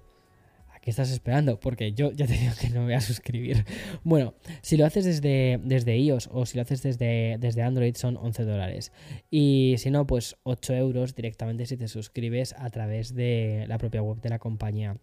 ¿A 0.74 0.80
qué 0.80 0.90
estás 0.90 1.12
esperando? 1.12 1.60
Porque 1.60 1.92
yo 1.92 2.10
ya 2.10 2.26
te 2.26 2.32
digo 2.38 2.52
que 2.60 2.68
no 2.70 2.80
me 2.80 2.86
voy 2.86 2.94
a 2.94 3.00
suscribir. 3.00 3.64
Bueno, 4.02 4.34
si 4.60 4.76
lo 4.76 4.84
haces 4.84 5.04
desde, 5.04 5.60
desde 5.62 5.96
iOS 5.96 6.30
o 6.32 6.46
si 6.46 6.56
lo 6.56 6.62
haces 6.62 6.82
desde, 6.82 7.36
desde 7.38 7.62
Android 7.62 7.94
son 7.94 8.16
11 8.16 8.42
dólares. 8.42 8.90
Y 9.30 9.76
si 9.78 9.92
no, 9.92 10.04
pues 10.08 10.36
8 10.42 10.74
euros 10.74 11.14
directamente 11.14 11.64
si 11.66 11.76
te 11.76 11.86
suscribes 11.86 12.56
a 12.58 12.70
través 12.70 13.14
de 13.14 13.66
la 13.68 13.78
propia 13.78 14.02
web 14.02 14.20
de 14.20 14.30
la 14.30 14.40
compañía. 14.40 14.96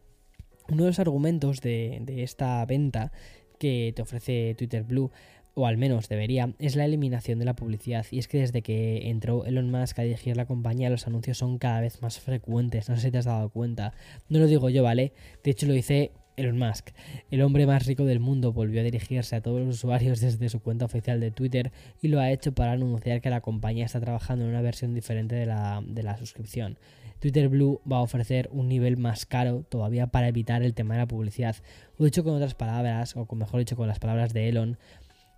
Uno 0.71 0.83
de 0.83 0.89
los 0.89 0.99
argumentos 0.99 1.61
de, 1.61 2.03
esta 2.17 2.65
venta 2.65 3.11
que 3.57 3.93
te 3.95 4.01
ofrece 4.01 4.55
Twitter 4.57 4.83
Blue 4.83 5.11
o 5.55 5.65
al 5.65 5.77
menos 5.77 6.07
debería, 6.07 6.53
es 6.59 6.75
la 6.75 6.85
eliminación 6.85 7.39
de 7.39 7.45
la 7.45 7.55
publicidad. 7.55 8.05
Y 8.11 8.19
es 8.19 8.27
que 8.27 8.39
desde 8.39 8.61
que 8.61 9.09
entró 9.09 9.45
Elon 9.45 9.69
Musk 9.69 9.99
a 9.99 10.03
dirigir 10.03 10.38
la 10.38 10.45
compañía, 10.45 10.89
los 10.89 11.05
anuncios 11.05 11.38
son 11.38 11.57
cada 11.57 11.81
vez 11.81 12.01
más 12.01 12.19
frecuentes. 12.19 12.88
No 12.88 12.95
sé 12.95 13.01
si 13.01 13.11
te 13.11 13.17
has 13.17 13.25
dado 13.25 13.49
cuenta. 13.49 13.93
No 14.29 14.39
lo 14.39 14.47
digo 14.47 14.69
yo, 14.69 14.83
¿vale? 14.83 15.11
De 15.43 15.51
hecho, 15.51 15.65
lo 15.65 15.73
dice 15.73 16.11
Elon 16.39 16.58
Musk. 16.58 16.89
El 17.31 17.41
hombre 17.41 17.65
más 17.65 17.86
rico 17.86 18.05
del 18.05 18.19
mundo 18.19 18.53
volvió 18.53 18.81
a 18.81 18.84
dirigirse 18.84 19.36
a 19.36 19.41
todos 19.41 19.60
los 19.62 19.75
usuarios 19.75 20.19
desde 20.19 20.50
su 20.50 20.62
cuenta 20.62 20.86
oficial 20.86 21.19
de 21.19 21.31
Twitter 21.31 21.72
y 22.01 22.08
lo 22.08 22.19
ha 22.19 22.31
hecho 22.31 22.53
para 22.53 22.72
anunciar 22.72 23.22
que 23.22 23.29
la 23.29 23.41
compañía 23.41 23.86
está 23.86 24.00
trabajando 24.00 24.46
en 24.46 24.51
una 24.51 24.62
versión 24.62 24.93
diferente 24.93 25.36
de 25.36 25.46
la, 25.46 25.84
de 25.86 26.03
la 26.03 26.17
suscripción. 26.17 26.77
Twitter 27.19 27.50
Blue 27.50 27.81
va 27.89 27.98
a 27.98 28.01
ofrecer 28.01 28.50
un 28.51 28.69
nivel 28.69 28.98
más 28.98 29.25
caro 29.25 29.63
todavía 29.67 30.08
para 30.08 30.29
evitar 30.29 30.63
el 30.63 30.74
tema 30.74 30.96
de 30.96 31.01
la 31.01 31.08
publicidad. 31.08 31.55
O 31.98 32.05
dicho 32.05 32.24
con 32.24 32.34
otras 32.34 32.55
palabras, 32.55 33.15
o 33.15 33.25
con 33.25 33.39
mejor 33.39 33.60
dicho 33.60 33.75
con 33.75 33.88
las 33.88 34.00
palabras 34.00 34.34
de 34.34 34.48
Elon, 34.48 34.77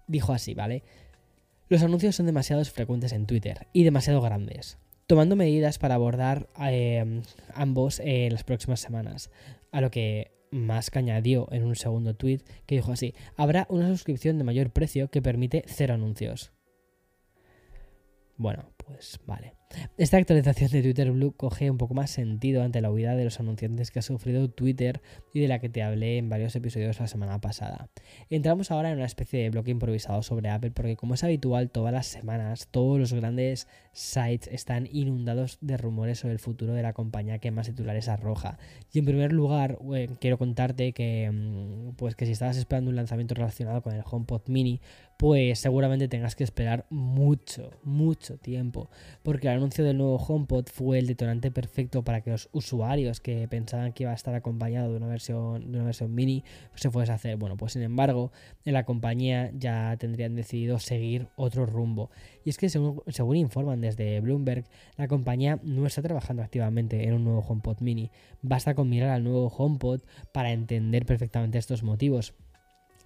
dijo 0.07 0.33
así, 0.33 0.53
¿vale? 0.53 0.83
Los 1.69 1.81
anuncios 1.81 2.15
son 2.15 2.25
demasiado 2.25 2.63
frecuentes 2.65 3.13
en 3.13 3.25
Twitter 3.25 3.67
y 3.73 3.83
demasiado 3.83 4.21
grandes, 4.21 4.77
tomando 5.07 5.35
medidas 5.35 5.79
para 5.79 5.95
abordar 5.95 6.49
eh, 6.59 7.21
ambos 7.55 7.99
en 7.99 8.33
las 8.33 8.43
próximas 8.43 8.79
semanas. 8.79 9.31
A 9.71 9.81
lo 9.81 9.89
que 9.89 10.31
Musk 10.51 10.97
añadió 10.97 11.47
en 11.51 11.65
un 11.65 11.75
segundo 11.75 12.13
tweet 12.15 12.41
que 12.65 12.75
dijo 12.75 12.91
así: 12.91 13.15
Habrá 13.37 13.65
una 13.69 13.87
suscripción 13.87 14.37
de 14.37 14.43
mayor 14.43 14.71
precio 14.71 15.09
que 15.09 15.21
permite 15.21 15.63
cero 15.67 15.93
anuncios. 15.93 16.51
Bueno, 18.37 18.71
pues 18.77 19.19
vale. 19.25 19.60
Esta 19.97 20.17
actualización 20.17 20.71
de 20.71 20.81
Twitter 20.81 21.11
Blue 21.11 21.33
coge 21.35 21.69
un 21.69 21.77
poco 21.77 21.93
más 21.93 22.11
sentido 22.11 22.63
ante 22.63 22.81
la 22.81 22.91
huida 22.91 23.15
de 23.15 23.23
los 23.23 23.39
anunciantes 23.39 23.91
que 23.91 23.99
ha 23.99 24.01
sufrido 24.01 24.49
Twitter 24.49 25.01
y 25.33 25.39
de 25.39 25.47
la 25.47 25.59
que 25.59 25.69
te 25.69 25.83
hablé 25.83 26.17
en 26.17 26.29
varios 26.29 26.55
episodios 26.55 26.99
la 26.99 27.07
semana 27.07 27.39
pasada. 27.39 27.89
Entramos 28.29 28.71
ahora 28.71 28.89
en 28.89 28.97
una 28.97 29.05
especie 29.05 29.41
de 29.41 29.49
bloque 29.49 29.71
improvisado 29.71 30.23
sobre 30.23 30.49
Apple 30.49 30.71
porque 30.71 30.95
como 30.95 31.13
es 31.13 31.23
habitual 31.23 31.69
todas 31.69 31.93
las 31.93 32.07
semanas 32.07 32.67
todos 32.71 32.99
los 32.99 33.13
grandes 33.13 33.67
sites 33.93 34.49
están 34.51 34.87
inundados 34.91 35.57
de 35.61 35.77
rumores 35.77 36.19
sobre 36.19 36.33
el 36.33 36.39
futuro 36.39 36.73
de 36.73 36.83
la 36.83 36.93
compañía 36.93 37.39
que 37.39 37.51
más 37.51 37.67
titulares 37.67 38.07
arroja. 38.07 38.57
Y 38.91 38.99
en 38.99 39.05
primer 39.05 39.33
lugar 39.33 39.77
eh, 39.95 40.09
quiero 40.19 40.37
contarte 40.37 40.93
que, 40.93 41.29
mm, 41.31 41.95
pues 41.95 42.15
que 42.15 42.25
si 42.25 42.31
estabas 42.31 42.57
esperando 42.57 42.89
un 42.89 42.95
lanzamiento 42.95 43.35
relacionado 43.35 43.81
con 43.81 43.93
el 43.93 44.03
HomePod 44.09 44.47
mini 44.47 44.81
pues 45.21 45.59
seguramente 45.59 46.07
tengas 46.07 46.35
que 46.35 46.43
esperar 46.43 46.87
mucho, 46.89 47.69
mucho 47.83 48.39
tiempo 48.39 48.89
porque 49.21 49.45
la 49.45 49.53
anuncio 49.53 49.85
del 49.85 49.99
nuevo 49.99 50.15
HomePod 50.15 50.65
fue 50.73 50.97
el 50.97 51.05
detonante 51.05 51.51
perfecto 51.51 52.03
para 52.03 52.21
que 52.21 52.31
los 52.31 52.49
usuarios 52.53 53.19
que 53.19 53.47
pensaban 53.47 53.93
que 53.93 54.01
iba 54.01 54.13
a 54.13 54.15
estar 54.15 54.33
acompañado 54.33 54.89
de 54.89 54.97
una 54.97 55.05
versión, 55.05 55.71
de 55.71 55.77
una 55.77 55.85
versión 55.85 56.15
mini 56.15 56.43
se 56.73 56.89
fuese 56.89 57.11
a 57.11 57.15
hacer. 57.15 57.37
Bueno, 57.37 57.55
pues 57.55 57.73
sin 57.73 57.83
embargo, 57.83 58.31
en 58.65 58.73
la 58.73 58.83
compañía 58.83 59.51
ya 59.53 59.95
tendrían 59.99 60.33
decidido 60.33 60.79
seguir 60.79 61.27
otro 61.35 61.67
rumbo. 61.67 62.09
Y 62.43 62.49
es 62.49 62.57
que 62.57 62.69
según, 62.69 63.03
según 63.05 63.35
informan 63.35 63.79
desde 63.79 64.21
Bloomberg, 64.21 64.65
la 64.97 65.07
compañía 65.07 65.59
no 65.61 65.85
está 65.85 66.01
trabajando 66.01 66.41
activamente 66.41 67.07
en 67.07 67.13
un 67.13 67.25
nuevo 67.25 67.45
HomePod 67.47 67.79
mini. 67.81 68.09
Basta 68.41 68.73
con 68.73 68.89
mirar 68.89 69.11
al 69.11 69.23
nuevo 69.23 69.49
HomePod 69.55 70.01
para 70.31 70.51
entender 70.51 71.05
perfectamente 71.05 71.59
estos 71.59 71.83
motivos. 71.83 72.33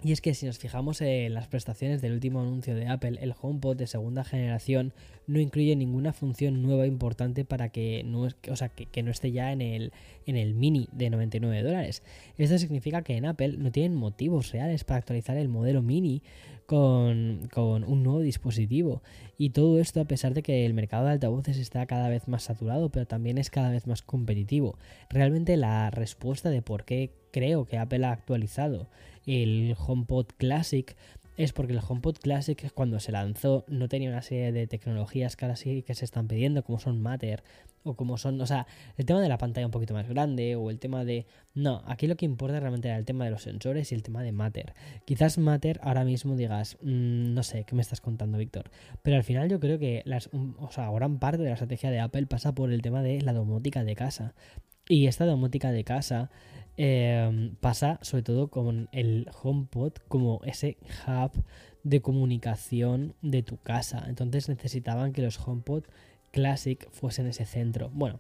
Y 0.04 0.12
es 0.12 0.22
que 0.22 0.34
si 0.34 0.46
nos 0.46 0.60
fijamos 0.60 1.02
en 1.02 1.34
las 1.34 1.48
prestaciones 1.48 2.02
del 2.02 2.14
último 2.14 2.42
anuncio 2.42 2.76
de 2.76 2.88
Apple, 2.88 3.18
el 3.22 3.34
HomePod 3.40 3.78
de 3.78 3.88
segunda 3.88 4.24
generación 4.24 4.94
no 5.28 5.40
incluye 5.40 5.76
ninguna 5.76 6.14
función 6.14 6.62
nueva 6.62 6.86
importante 6.86 7.46
para 7.46 7.70
que 7.70 8.04
no, 8.04 8.28
o 8.50 8.56
sea, 8.56 8.70
que, 8.70 9.04
no 9.04 9.12
esté 9.12 9.32
ya 9.32 9.52
en 9.52 9.62
el, 9.62 9.94
en 10.26 10.36
el 10.36 10.54
mini 10.54 10.90
de 10.92 11.10
99 11.10 11.64
dólares. 11.64 12.04
Esto 12.38 12.58
significa 12.58 13.02
que 13.02 13.16
en 13.16 13.26
Apple 13.26 13.58
no 13.58 13.72
tienen 13.72 13.96
motivos 13.96 14.52
reales 14.52 14.84
para 14.84 15.00
actualizar 15.00 15.38
el 15.38 15.48
modelo 15.48 15.82
mini 15.82 16.22
con, 16.66 17.48
con, 17.52 17.84
un 17.84 18.04
nuevo 18.04 18.20
dispositivo. 18.20 19.02
Y 19.38 19.52
todo 19.52 19.80
esto 19.80 20.02
a 20.02 20.06
pesar 20.06 20.34
de 20.34 20.44
que 20.44 20.66
el 20.66 20.74
mercado 20.74 21.06
de 21.06 21.12
altavoces 21.12 21.58
está 21.58 21.86
cada 21.86 22.10
vez 22.10 22.28
más 22.28 22.44
saturado, 22.44 22.90
pero 22.90 23.08
también 23.08 23.38
es 23.38 23.50
cada 23.50 23.72
vez 23.72 23.88
más 23.88 24.02
competitivo. 24.02 24.78
Realmente 25.10 25.58
la 25.58 25.90
respuesta 25.90 26.50
de 26.50 26.62
por 26.62 26.86
qué 26.86 27.12
creo 27.32 27.66
que 27.66 27.78
Apple 27.78 28.06
ha 28.06 28.12
actualizado 28.12 28.88
el 29.26 29.76
HomePod 29.78 30.28
Classic 30.38 30.96
es 31.38 31.52
porque 31.52 31.74
el 31.74 31.82
HomePod 31.86 32.18
Classic 32.18 32.72
cuando 32.74 33.00
se 33.00 33.12
lanzó 33.12 33.66
no 33.68 33.90
tenía 33.90 34.10
una 34.10 34.22
serie 34.22 34.52
de 34.52 34.68
tecnologías 34.68 35.36
que 35.36 35.46
ahora 35.46 35.58
sí 35.58 35.82
que 35.84 35.94
se 35.94 36.06
están 36.06 36.28
pidiendo, 36.28 36.64
como 36.64 36.80
son 36.80 37.02
Matter 37.02 37.44
o 37.84 37.96
como 37.96 38.18
son, 38.18 38.42
o 38.42 38.48
sea, 38.48 38.66
el 38.98 39.06
tema 39.06 39.22
de 39.22 39.30
la 39.30 39.38
pantalla 39.38 39.68
un 39.68 39.72
poquito 39.72 39.94
más 39.94 40.08
grande 40.08 40.56
o 40.56 40.72
el 40.72 40.80
tema 40.80 41.06
de... 41.06 41.28
No, 41.54 41.84
aquí 41.86 42.08
lo 42.08 42.16
que 42.16 42.26
importa 42.26 42.60
realmente 42.60 42.88
era 42.88 42.98
el 42.98 43.06
tema 43.06 43.26
de 43.26 43.32
los 43.32 43.44
sensores 43.44 43.92
y 43.92 43.96
el 43.96 44.02
tema 44.02 44.24
de 44.24 44.32
Matter. 44.32 44.74
Quizás 45.06 45.38
Matter 45.38 45.80
ahora 45.84 46.04
mismo 46.04 46.36
digas, 46.36 46.78
mm, 46.82 47.34
no 47.34 47.44
sé, 47.44 47.64
¿qué 47.64 47.76
me 47.76 47.84
estás 47.84 48.02
contando, 48.02 48.40
Víctor? 48.40 48.72
Pero 49.04 49.18
al 49.18 49.24
final 49.24 49.50
yo 49.50 49.60
creo 49.60 49.78
que 49.78 50.02
las, 50.06 50.30
o 50.34 50.72
sea, 50.72 50.90
gran 50.90 51.20
parte 51.20 51.44
de 51.44 51.50
la 51.50 51.54
estrategia 51.54 51.92
de 51.92 52.00
Apple 52.00 52.26
pasa 52.26 52.56
por 52.56 52.72
el 52.72 52.82
tema 52.82 53.04
de 53.04 53.22
la 53.22 53.34
domótica 53.34 53.84
de 53.84 53.96
casa. 53.96 54.34
Y 54.88 55.06
esta 55.06 55.26
domótica 55.26 55.72
de 55.72 55.84
casa 55.84 56.32
eh, 56.78 57.52
pasa 57.60 58.00
sobre 58.02 58.24
todo 58.24 58.50
con 58.50 58.90
el 58.92 59.30
HomePod 59.42 59.94
como 60.08 60.42
ese 60.44 60.78
hub 61.08 61.32
de 61.84 62.02
comunicación 62.02 63.16
de 63.22 63.44
tu 63.44 63.58
casa. 63.58 64.06
Entonces 64.08 64.50
necesitaban 64.50 65.14
que 65.14 65.22
los 65.22 65.40
HomePod 65.40 65.84
Classic 66.32 66.90
fuesen 66.92 67.28
ese 67.28 67.46
centro. 67.46 67.90
Bueno, 67.94 68.20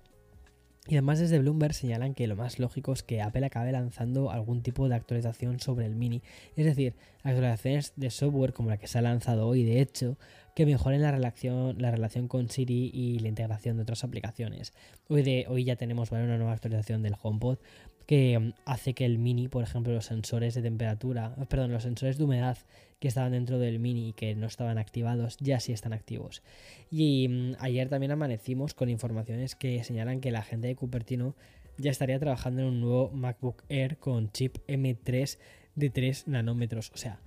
y 0.88 0.93
además 0.93 1.17
desde 1.17 1.39
Bloomberg 1.39 1.74
señalan 1.74 2.13
que 2.13 2.27
lo 2.27 2.35
más 2.35 2.59
lógico 2.59 2.93
es 2.93 3.01
que 3.01 3.21
Apple 3.21 3.45
acabe 3.45 3.71
lanzando 3.71 4.29
algún 4.29 4.62
tipo 4.62 4.88
de 4.88 4.95
actualización 4.95 5.59
sobre 5.59 5.88
el 5.88 5.95
mini. 5.95 6.21
Es 6.55 6.65
decir, 6.65 6.93
actualizaciones 7.24 7.93
de 7.95 8.12
software 8.12 8.53
como 8.53 8.69
la 8.69 8.77
que 8.77 8.88
se 8.88 9.00
ha 9.00 9.01
lanzado 9.01 9.47
hoy, 9.47 9.63
de 9.63 9.81
hecho, 9.81 10.19
que 10.55 10.67
mejoren 10.67 11.01
la 11.01 11.12
relación, 11.12 11.81
la 11.81 11.89
relación 11.89 12.27
con 12.27 12.50
Siri 12.50 12.91
y 12.93 13.17
la 13.17 13.29
integración 13.29 13.77
de 13.77 13.83
otras 13.83 14.03
aplicaciones. 14.03 14.74
Hoy, 15.07 15.24
de, 15.24 15.47
hoy 15.50 15.63
ya 15.63 15.75
tenemos 15.75 16.12
una 16.12 16.38
nueva 16.38 16.53
actualización 16.53 17.01
del 17.01 17.15
HomePod 17.19 17.57
que 18.05 18.38
mm, 18.38 18.53
hace 18.65 18.93
que 18.93 19.05
el 19.05 19.17
mini, 19.17 19.47
por 19.47 19.63
ejemplo, 19.63 19.93
los 19.93 20.05
sensores 20.05 20.53
de 20.53 20.62
temperatura, 20.62 21.35
perdón, 21.50 21.71
los 21.71 21.83
sensores 21.83 22.17
de 22.17 22.24
humedad 22.24 22.57
que 23.00 23.07
estaban 23.07 23.31
dentro 23.33 23.59
del 23.59 23.79
mini 23.79 24.09
y 24.09 24.13
que 24.13 24.35
no 24.35 24.47
estaban 24.47 24.77
activados, 24.77 25.38
ya 25.39 25.59
sí 25.59 25.74
están 25.74 25.93
activos. 25.93 26.41
Y 26.89 27.27
mm, 27.27 27.55
ayer 27.59 27.89
también 27.89 28.12
amanecimos 28.12 28.74
con 28.74 28.89
informaciones 28.89 29.55
que 29.55 29.83
señalan 29.83 30.21
que 30.21 30.31
la 30.31 30.43
gente 30.43 30.67
de 30.67 30.75
Cupertino 30.75 31.35
ya 31.77 31.91
estaría 31.91 32.19
trabajando 32.19 32.62
en 32.62 32.67
un 32.67 32.81
nuevo 32.81 33.12
MacBook 33.12 33.63
Air 33.69 33.97
con 33.97 34.31
chip 34.31 34.57
M3 34.67 35.38
de 35.75 35.89
3 35.89 36.27
nanómetros. 36.27 36.91
O 36.93 36.97
sea, 36.97 37.19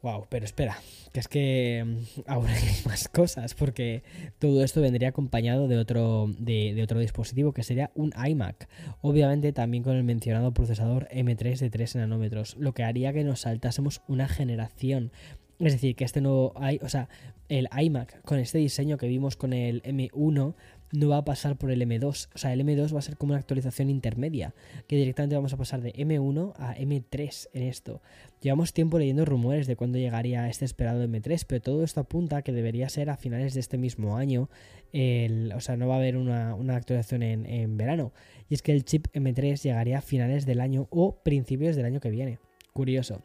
Wow, 0.00 0.26
pero 0.28 0.44
espera, 0.44 0.78
que 1.12 1.18
es 1.18 1.26
que 1.26 1.84
mm, 1.84 2.20
ahora 2.26 2.52
hay 2.52 2.62
más 2.86 3.08
cosas, 3.08 3.54
porque 3.54 4.02
todo 4.38 4.62
esto 4.62 4.80
vendría 4.80 5.08
acompañado 5.08 5.66
de 5.66 5.76
otro, 5.76 6.32
de, 6.38 6.80
otro 6.82 7.00
dispositivo 7.00 7.52
que 7.52 7.64
sería 7.64 7.90
un 7.94 8.12
iMac. 8.16 8.68
Obviamente 9.00 9.52
también 9.52 9.82
con 9.82 9.96
el 9.96 10.04
mencionado 10.04 10.52
procesador 10.52 11.08
M3 11.10 11.58
de 11.58 11.70
3 11.70 11.96
nanómetros, 11.96 12.56
lo 12.58 12.72
que 12.74 12.84
haría 12.84 13.12
que 13.12 13.24
nos 13.24 13.40
saltásemos 13.40 14.02
una 14.06 14.28
generación. 14.28 15.10
Es 15.58 15.72
decir, 15.72 15.96
que 15.96 16.04
este 16.04 16.20
nuevo, 16.20 16.54
o 16.82 16.88
sea, 16.88 17.08
el 17.48 17.68
iMac 17.76 18.22
con 18.22 18.38
este 18.38 18.58
diseño 18.58 18.96
que 18.96 19.08
vimos 19.08 19.34
con 19.36 19.52
el 19.52 19.82
M1 19.82 20.54
no 20.92 21.08
va 21.08 21.18
a 21.18 21.24
pasar 21.24 21.56
por 21.56 21.70
el 21.70 21.82
M2. 21.82 22.28
O 22.34 22.38
sea, 22.38 22.52
el 22.52 22.60
M2 22.60 22.94
va 22.94 22.98
a 22.98 23.02
ser 23.02 23.16
como 23.16 23.32
una 23.32 23.40
actualización 23.40 23.90
intermedia, 23.90 24.54
que 24.86 24.96
directamente 24.96 25.36
vamos 25.36 25.52
a 25.52 25.56
pasar 25.56 25.80
de 25.80 25.92
M1 25.92 26.54
a 26.56 26.74
M3 26.76 27.48
en 27.52 27.62
esto. 27.62 28.00
Llevamos 28.40 28.72
tiempo 28.72 28.98
leyendo 28.98 29.24
rumores 29.24 29.66
de 29.66 29.76
cuándo 29.76 29.98
llegaría 29.98 30.48
este 30.48 30.64
esperado 30.64 31.04
M3, 31.04 31.44
pero 31.46 31.60
todo 31.60 31.84
esto 31.84 32.00
apunta 32.00 32.38
a 32.38 32.42
que 32.42 32.52
debería 32.52 32.88
ser 32.88 33.10
a 33.10 33.16
finales 33.16 33.54
de 33.54 33.60
este 33.60 33.78
mismo 33.78 34.16
año. 34.16 34.48
o 34.92 35.60
sea, 35.60 35.76
no 35.76 35.88
va 35.88 35.94
a 35.94 35.98
haber 35.98 36.16
una, 36.16 36.54
actualización 36.74 37.22
en, 37.22 37.46
en 37.46 37.76
verano. 37.76 38.12
Y 38.48 38.54
es 38.54 38.62
que 38.62 38.72
el 38.72 38.84
chip 38.84 39.08
M3 39.12 39.62
llegaría 39.62 39.98
a 39.98 40.02
finales 40.02 40.46
del 40.46 40.60
año 40.60 40.86
o 40.90 41.22
principios 41.22 41.76
del 41.76 41.86
año 41.86 42.00
que 42.00 42.10
viene. 42.10 42.38
Curioso. 42.72 43.22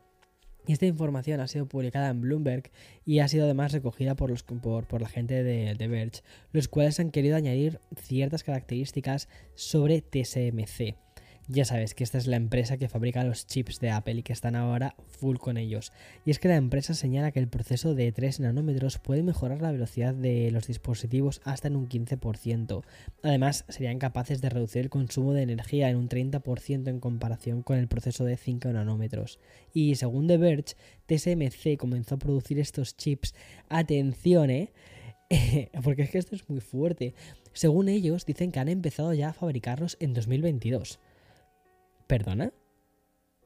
Esta 0.68 0.86
información 0.86 1.42
ha 1.42 1.48
sido 1.48 1.68
publicada 1.68 2.10
en 2.10 2.22
Bloomberg 2.22 2.72
y 3.06 3.20
ha 3.20 3.28
sido 3.28 3.46
además 3.46 3.74
recogida 3.74 4.16
por, 4.16 4.30
los, 4.30 4.44
por, 4.44 5.02
la 5.02 5.10
gente 5.10 5.44
de, 5.44 5.76
de, 5.76 5.88
Verge, 5.88 6.22
los 6.54 6.70
cuales 6.70 7.00
han 7.02 7.12
querido 7.12 7.36
añadir 7.36 7.82
ciertas 7.98 8.44
características 8.44 9.28
sobre 9.56 10.02
TSMC. 10.02 10.96
Ya 11.50 11.66
sabes 11.66 11.94
que 11.94 12.06
esta 12.06 12.18
es 12.18 12.26
la 12.26 12.38
empresa 12.38 12.78
que 12.78 12.88
fabrica 12.88 13.26
los 13.26 13.46
chips 13.46 13.82
de 13.82 13.92
Apple 13.92 14.14
y 14.14 14.24
que 14.24 14.32
están 14.32 14.56
ahora 14.56 14.96
full 15.08 15.38
con 15.38 15.58
ellos. 15.58 15.92
Y 16.26 16.32
es 16.32 16.40
que 16.40 16.48
la 16.48 16.56
empresa 16.56 16.94
señala 16.94 17.32
que 17.32 17.40
el 17.40 17.50
proceso 17.50 17.96
de 17.96 18.14
3 18.14 18.40
nanómetros 18.40 18.98
puede 18.98 19.24
mejorar 19.24 19.62
la 19.62 19.74
velocidad 19.74 20.14
de 20.14 20.52
los 20.52 20.68
dispositivos 20.68 21.42
hasta 21.44 21.68
en 21.68 21.76
un 21.76 21.90
15%. 21.90 22.84
Además, 23.24 23.66
serían 23.68 24.00
capaces 24.00 24.40
de 24.40 24.50
reducir 24.50 24.84
el 24.84 24.90
consumo 24.90 25.34
de 25.34 25.42
energía 25.42 25.90
en 25.90 25.98
un 25.98 26.08
30% 26.08 26.88
en 26.88 27.02
comparación 27.02 27.62
con 27.62 27.78
el 27.78 27.90
proceso 27.90 28.24
de 28.24 28.38
5 28.38 28.70
nanómetros. 28.70 29.40
Y 29.74 29.96
según 29.96 30.28
The 30.28 30.38
Verge, 30.38 30.76
TSMC 31.08 31.78
comenzó 31.78 32.16
a 32.16 32.20
producir 32.20 32.58
estos 32.58 32.96
chips. 32.96 33.36
Atención, 33.68 34.50
¿eh? 34.50 34.72
Porque 35.84 36.04
es 36.04 36.10
que 36.10 36.20
esto 36.20 36.36
es 36.36 36.48
muy 36.48 36.62
fuerte. 36.62 37.16
Según 37.52 37.90
ellos, 37.90 38.26
dicen 38.26 38.54
que 38.54 38.60
han 38.60 38.70
empezado 38.70 39.14
ya 39.14 39.30
a 39.30 39.34
fabricarlos 39.34 39.98
en 40.00 40.14
2022. 40.14 41.00
¿Perdona? 42.08 42.54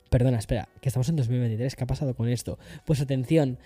Perdona, 0.10 0.39
espera, 0.39 0.70
que 0.82 0.89
estamos 0.89 1.10
en 1.10 1.17
2023, 1.17 1.76
¿qué 1.76 1.84
ha 1.84 1.88
pasado 1.88 2.15
con 2.15 2.30
esto? 2.30 2.58
Pues 2.86 3.02
atención, 3.02 3.60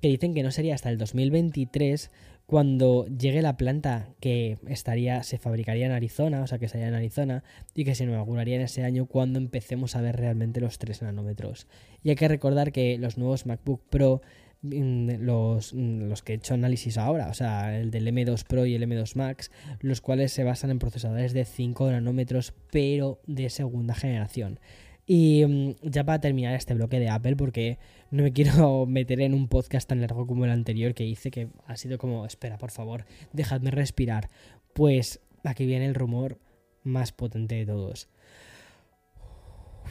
que 0.00 0.08
dicen 0.08 0.34
que 0.34 0.42
no 0.42 0.50
sería 0.50 0.74
hasta 0.74 0.90
el 0.90 0.98
2023 0.98 2.10
cuando 2.46 3.06
llegue 3.08 3.42
la 3.42 3.58
planta 3.58 4.08
que 4.20 4.58
estaría, 4.68 5.22
se 5.22 5.36
fabricaría 5.36 5.84
en 5.84 5.92
Arizona, 5.92 6.40
o 6.40 6.46
sea 6.46 6.58
que 6.58 6.64
estaría 6.64 6.88
en 6.88 6.94
Arizona, 6.94 7.44
y 7.74 7.84
que 7.84 7.94
se 7.94 8.04
inauguraría 8.04 8.56
en 8.56 8.62
ese 8.62 8.84
año 8.84 9.04
cuando 9.04 9.38
empecemos 9.38 9.96
a 9.96 10.00
ver 10.00 10.16
realmente 10.16 10.60
los 10.60 10.78
3 10.78 11.02
nanómetros. 11.02 11.66
Y 12.02 12.08
hay 12.08 12.16
que 12.16 12.26
recordar 12.26 12.72
que 12.72 12.96
los 12.96 13.18
nuevos 13.18 13.44
MacBook 13.44 13.82
Pro 13.90 14.22
los, 14.62 15.74
mm, 15.74 16.08
los 16.08 16.22
que 16.22 16.32
he 16.32 16.36
hecho 16.36 16.54
análisis 16.54 16.98
ahora, 16.98 17.28
o 17.28 17.34
sea, 17.34 17.78
el 17.78 17.90
del 17.90 18.08
M2 18.08 18.44
Pro 18.44 18.66
y 18.66 18.74
el 18.74 18.82
M2 18.82 19.14
Max, 19.16 19.50
los 19.80 20.00
cuales 20.00 20.32
se 20.32 20.44
basan 20.44 20.70
en 20.70 20.78
procesadores 20.78 21.32
de 21.32 21.44
5 21.44 21.90
nanómetros, 21.90 22.54
pero 22.70 23.20
de 23.26 23.50
segunda 23.50 23.94
generación. 23.94 24.58
Y 25.06 25.44
mm, 25.46 25.76
ya 25.82 26.04
para 26.04 26.20
terminar 26.20 26.54
este 26.54 26.74
bloque 26.74 27.00
de 27.00 27.08
Apple, 27.08 27.36
porque 27.36 27.78
no 28.10 28.22
me 28.22 28.32
quiero 28.32 28.84
meter 28.86 29.20
en 29.20 29.34
un 29.34 29.48
podcast 29.48 29.88
tan 29.88 30.00
largo 30.00 30.26
como 30.26 30.44
el 30.44 30.50
anterior 30.50 30.94
que 30.94 31.04
hice, 31.04 31.30
que 31.30 31.48
ha 31.66 31.76
sido 31.76 31.98
como, 31.98 32.26
espera, 32.26 32.58
por 32.58 32.70
favor, 32.70 33.06
dejadme 33.32 33.70
respirar. 33.70 34.28
Pues 34.74 35.20
aquí 35.44 35.66
viene 35.66 35.86
el 35.86 35.94
rumor 35.94 36.38
más 36.82 37.12
potente 37.12 37.54
de 37.54 37.66
todos. 37.66 38.08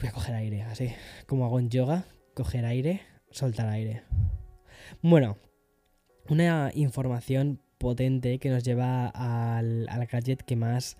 Voy 0.00 0.08
a 0.08 0.12
coger 0.12 0.36
aire, 0.36 0.62
así 0.62 0.92
como 1.26 1.44
hago 1.44 1.58
en 1.58 1.70
yoga, 1.70 2.04
coger 2.34 2.64
aire, 2.64 3.00
soltar 3.30 3.68
aire. 3.68 4.02
Bueno, 5.02 5.36
una 6.28 6.70
información 6.74 7.60
potente 7.78 8.38
que 8.38 8.50
nos 8.50 8.64
lleva 8.64 9.08
al, 9.08 9.86
gadget 10.10 10.42
que 10.42 10.56
más 10.56 10.96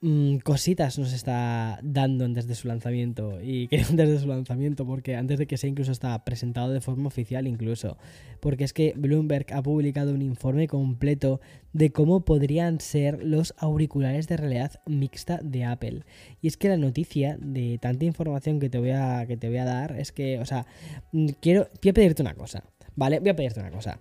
mm, 0.00 0.38
cositas 0.38 0.98
nos 0.98 1.12
está 1.12 1.78
dando 1.82 2.24
antes 2.24 2.46
de 2.46 2.54
su 2.54 2.68
lanzamiento. 2.68 3.40
Y 3.42 3.68
que 3.68 3.80
antes 3.80 4.08
de 4.08 4.18
su 4.18 4.28
lanzamiento, 4.28 4.86
porque 4.86 5.16
antes 5.16 5.38
de 5.38 5.46
que 5.46 5.56
sea 5.56 5.68
incluso 5.68 5.92
está 5.92 6.24
presentado 6.24 6.72
de 6.72 6.80
forma 6.80 7.08
oficial 7.08 7.46
incluso. 7.46 7.98
Porque 8.40 8.64
es 8.64 8.72
que 8.72 8.94
Bloomberg 8.96 9.52
ha 9.52 9.62
publicado 9.62 10.14
un 10.14 10.22
informe 10.22 10.68
completo 10.68 11.40
de 11.72 11.90
cómo 11.90 12.24
podrían 12.24 12.80
ser 12.80 13.22
los 13.24 13.54
auriculares 13.58 14.28
de 14.28 14.36
realidad 14.36 14.80
mixta 14.86 15.40
de 15.42 15.64
Apple. 15.64 16.04
Y 16.40 16.48
es 16.48 16.56
que 16.56 16.68
la 16.68 16.76
noticia 16.76 17.36
de 17.40 17.78
tanta 17.78 18.04
información 18.04 18.60
que 18.60 18.70
te 18.70 18.78
voy 18.78 18.90
a, 18.90 19.26
que 19.26 19.36
te 19.36 19.48
voy 19.48 19.58
a 19.58 19.64
dar 19.64 19.98
es 19.98 20.12
que, 20.12 20.38
o 20.38 20.46
sea, 20.46 20.66
mm, 21.12 21.28
quiero, 21.40 21.68
quiero 21.80 21.94
pedirte 21.94 22.22
una 22.22 22.34
cosa. 22.34 22.64
¿Vale? 22.96 23.20
Voy 23.20 23.30
a 23.30 23.36
pedirte 23.36 23.60
una 23.60 23.70
cosa. 23.70 23.98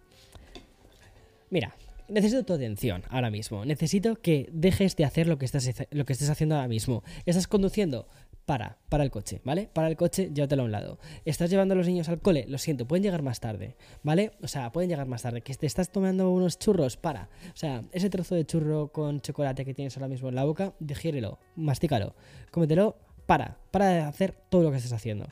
Mira, 1.49 1.75
necesito 2.08 2.43
tu 2.43 2.54
atención 2.54 3.04
ahora 3.10 3.30
mismo. 3.30 3.65
Necesito 3.65 4.15
que 4.15 4.49
dejes 4.51 4.95
de 4.95 5.06
hacer 5.06 5.27
lo 5.27 5.38
que 5.38 5.45
estás, 5.45 5.69
lo 5.91 6.06
que 6.06 6.13
estés 6.13 6.30
haciendo 6.30 6.56
ahora 6.56 6.67
mismo. 6.67 7.04
¿Estás 7.25 7.47
conduciendo? 7.47 8.08
Para, 8.45 8.80
para 8.89 9.04
el 9.04 9.12
coche, 9.12 9.39
¿vale? 9.45 9.69
Para 9.71 9.88
el 9.88 9.95
coche, 9.95 10.32
llévatelo 10.34 10.63
a 10.63 10.65
un 10.65 10.71
lado. 10.71 10.99
¿Estás 11.25 11.49
llevando 11.49 11.73
a 11.73 11.77
los 11.77 11.88
niños 11.88 12.10
al 12.10 12.19
cole? 12.19 12.45
Lo 12.49 12.58
siento, 12.58 12.88
pueden 12.88 13.04
llegar 13.04 13.21
más 13.21 13.39
tarde, 13.39 13.77
¿vale? 14.04 14.32
O 14.41 14.47
sea, 14.47 14.71
pueden 14.71 14.89
llegar 14.89 15.08
más 15.08 15.21
tarde. 15.21 15.41
¿Que 15.41 15.54
te 15.54 15.67
estás 15.67 15.91
tomando 15.91 16.30
unos 16.32 16.58
churros? 16.58 16.97
Para. 16.97 17.30
O 17.54 17.56
sea, 17.56 17.84
ese 17.93 18.10
trozo 18.10 18.36
de 18.36 18.45
churro 18.45 18.91
con 18.91 19.21
chocolate 19.21 19.63
que 19.63 19.73
tienes 19.73 19.95
ahora 19.95 20.08
mismo 20.08 20.27
en 20.27 20.36
la 20.36 20.43
boca, 20.43 20.73
digiérelo, 20.80 21.38
mastícalo, 21.56 22.15
cómetelo, 22.49 22.97
para, 23.26 23.58
para 23.72 23.90
de 23.90 24.00
hacer 24.02 24.34
todo 24.50 24.64
lo 24.64 24.72
que 24.72 24.78
estés 24.78 24.94
haciendo. 24.94 25.28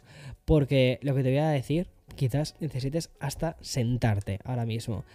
Porque 0.45 0.99
lo 1.01 1.13
que 1.15 1.23
te 1.23 1.29
voy 1.29 1.39
a 1.39 1.49
decir 1.49 1.87
quizás 2.15 2.55
necesites 2.59 3.11
hasta 3.19 3.55
sentarte 3.61 4.39
ahora 4.43 4.65
mismo. 4.65 5.05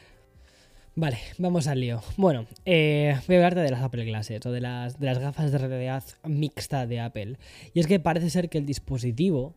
Vale, 0.97 1.19
vamos 1.39 1.67
al 1.67 1.81
lío. 1.81 2.01
Bueno, 2.17 2.47
eh, 2.65 3.19
voy 3.27 3.37
a 3.37 3.39
hablarte 3.41 3.61
de 3.61 3.71
las 3.71 3.83
Apple 3.83 4.05
Glasses 4.05 4.47
o 4.47 4.53
de 4.53 4.61
las, 4.61 5.01
de 5.01 5.07
las 5.07 5.19
gafas 5.19 5.51
de 5.51 5.59
realidad 5.59 6.05
mixta 6.23 6.87
de 6.87 7.01
Apple. 7.01 7.37
Y 7.73 7.81
es 7.81 7.89
que 7.89 7.99
parece 7.99 8.31
ser 8.31 8.49
que 8.49 8.59
el 8.59 8.67
dispositivo, 8.67 9.55